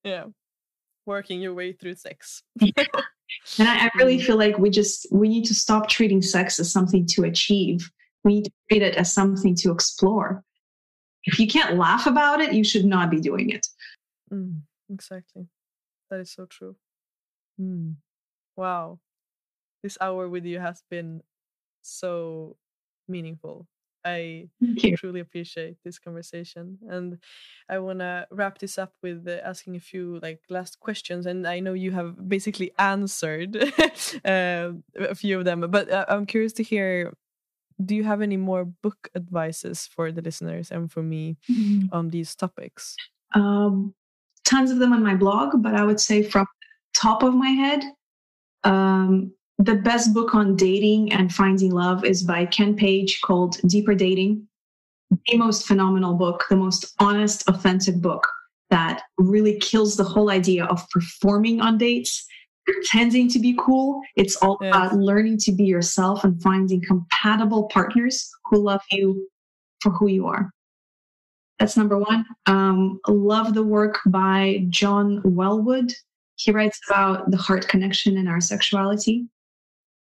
[0.05, 0.25] Yeah,
[1.07, 2.43] working your way through sex.
[2.61, 2.71] yeah.
[3.59, 4.25] And I, I really mm.
[4.27, 7.91] feel like we just we need to stop treating sex as something to achieve.
[8.25, 10.45] We need to treat it as something to explore
[11.25, 13.67] if you can't laugh about it, you should not be doing it.
[14.33, 14.63] Mm,
[14.93, 15.47] exactly.
[16.11, 16.77] That is so true.
[17.61, 17.97] Mm.
[18.57, 18.99] Wow.
[19.83, 21.23] This hour with you has been
[21.83, 22.57] so
[23.09, 23.67] meaningful.
[24.05, 24.49] I
[24.97, 27.19] truly appreciate this conversation, and
[27.69, 31.25] I want to wrap this up with uh, asking a few like last questions.
[31.25, 33.57] And I know you have basically answered
[34.25, 37.15] uh, a few of them, but uh, I'm curious to hear
[37.85, 41.87] do you have any more book advices for the listeners and for me mm-hmm.
[41.93, 42.97] on these topics?
[43.35, 43.95] Um,
[44.45, 46.47] tons of them on my blog, but I would say from
[46.95, 47.85] top of my head,
[48.65, 53.95] um, the best book on dating and finding love is by Ken Page called Deeper
[53.95, 54.47] Dating.
[55.29, 58.27] the most phenomenal book, the most honest, authentic book
[58.71, 62.27] that really kills the whole idea of performing on dates,
[62.67, 64.01] pretending to be cool.
[64.17, 69.29] It's all about learning to be yourself and finding compatible partners who love you
[69.81, 70.51] for who you are.
[71.59, 72.25] That's number one.
[72.47, 75.93] Um, love the work by John Welwood.
[76.37, 79.27] He writes about the heart connection in our sexuality.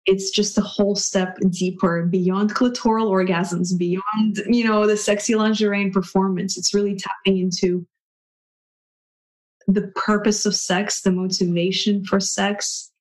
[0.06, 5.82] It's just a whole step deeper beyond clitoral orgasms, beyond, you know, the sexy lingerie
[5.82, 6.58] and performance.
[6.58, 7.86] It's really tapping into
[9.68, 12.92] the purpose of sex, the motivation for sex,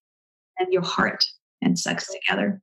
[0.59, 1.25] and your heart
[1.63, 2.61] and sex together.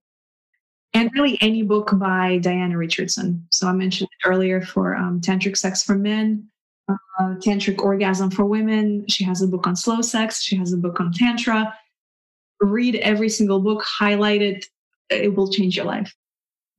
[0.93, 3.47] And really, any book by Diana Richardson.
[3.52, 6.49] So I mentioned earlier for um, Tantric Sex for Men,
[6.89, 9.06] uh, Tantric Orgasm for Women.
[9.08, 11.74] She has a book on slow sex, she has a book on Tantra.
[12.60, 14.66] Read every single book, highlight it.
[15.10, 16.14] It will change your life.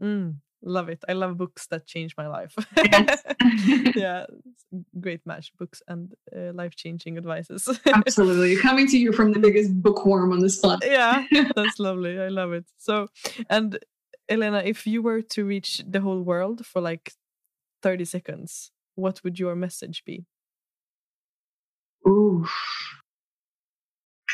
[0.03, 1.03] Mm, love it.
[1.09, 2.55] I love books that change my life.
[2.77, 3.23] Yes.
[3.97, 4.27] yeah,
[5.01, 5.53] great match.
[5.59, 7.69] Books and uh, life changing advices.
[7.87, 8.57] Absolutely.
[8.57, 10.89] Coming to you from the biggest bookworm on this planet.
[10.89, 11.25] yeah,
[11.57, 12.21] that's lovely.
[12.21, 12.65] I love it.
[12.79, 13.09] So,
[13.51, 13.79] and
[14.29, 17.13] Elena, if you were to reach the whole world for like
[17.83, 20.25] 30 seconds, what would your message be?
[22.07, 22.47] Ooh.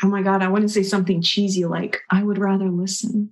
[0.03, 3.31] Oh my God, I want to say something cheesy like, I would rather listen.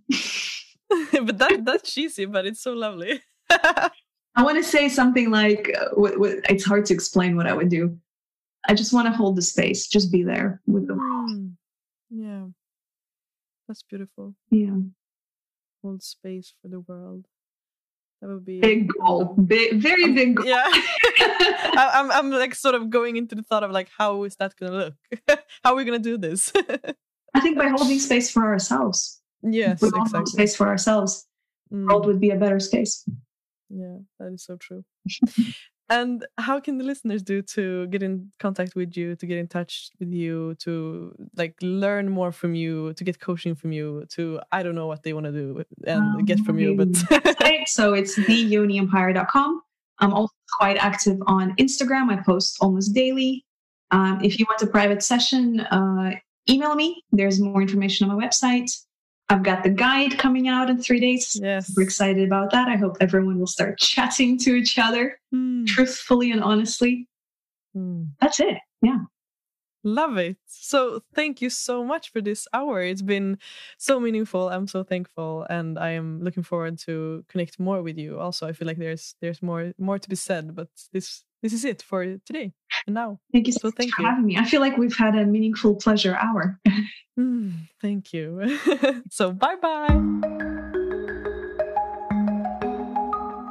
[1.28, 3.22] But that that's cheesy, but it's so lovely.
[3.50, 7.54] I want to say something like, uh, what, what, it's hard to explain what I
[7.54, 7.98] would do.
[8.68, 11.30] I just want to hold the space, just be there with the world.
[11.32, 11.52] Mm,
[12.10, 12.46] yeah,
[13.68, 14.36] that's beautiful.
[14.52, 14.78] Yeah.
[15.84, 17.26] Hold space for the world.
[18.22, 19.36] That would be Big goal.
[19.36, 20.46] Big, very big goal.
[20.48, 24.36] Yeah, I, I'm I'm like sort of going into the thought of like how is
[24.38, 24.94] that gonna look?
[25.64, 26.52] how are we gonna do this?
[27.36, 29.22] I think by holding space for ourselves,
[29.54, 30.26] yes, we exactly.
[30.26, 31.26] space for ourselves,
[31.72, 31.88] the Mm.
[31.88, 33.04] world would be a better space.
[33.70, 34.84] Yeah, that is so true.
[35.90, 39.48] and how can the listeners do to get in contact with you, to get in
[39.48, 44.40] touch with you, to like learn more from you, to get coaching from you, to
[44.52, 46.96] I don't know what they want to do and get from you, but
[47.68, 49.62] so it's theyoniempire.com.
[50.00, 52.10] I'm also quite active on Instagram.
[52.10, 53.46] I post almost daily.
[53.92, 56.12] Um, if you want a private session, uh,
[56.50, 57.04] email me.
[57.12, 58.70] There's more information on my website.
[59.30, 61.38] I've got the guide coming out in three days.
[61.42, 61.74] Yes.
[61.76, 62.68] We're excited about that.
[62.70, 67.08] I hope everyone will start chatting to each other Hmm, truthfully and honestly.
[67.74, 68.04] hmm.
[68.22, 68.58] That's it.
[68.82, 69.00] Yeah.
[69.84, 70.38] Love it.
[70.48, 72.82] So thank you so much for this hour.
[72.82, 73.38] It's been
[73.78, 74.50] so meaningful.
[74.50, 78.20] I'm so thankful and I am looking forward to connect more with you.
[78.20, 81.64] Also, I feel like there's there's more more to be said, but this this is
[81.64, 82.52] it for today
[82.86, 83.20] and now.
[83.32, 84.08] Thank you so, So much thank for you.
[84.10, 84.36] having me.
[84.38, 86.60] I feel like we've had a meaningful pleasure hour.
[87.18, 88.60] Mm, thank you.
[89.10, 89.88] so bye bye.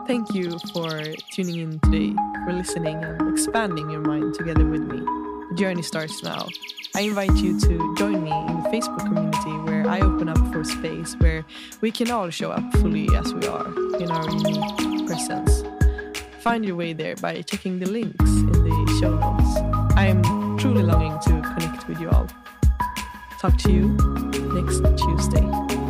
[0.06, 0.90] Thank you for
[1.32, 4.98] tuning in today, for listening and expanding your mind together with me.
[4.98, 6.46] The journey starts now.
[6.94, 10.62] I invite you to join me in the Facebook community where I open up for
[10.64, 11.44] space where
[11.80, 13.66] we can all show up fully as we are
[14.00, 15.62] in our unique presence.
[16.46, 19.96] Find your way there by checking the links in the show notes.
[19.96, 20.22] I am
[20.56, 22.28] truly longing to connect with you all.
[23.40, 23.88] Talk to you
[24.54, 25.85] next Tuesday.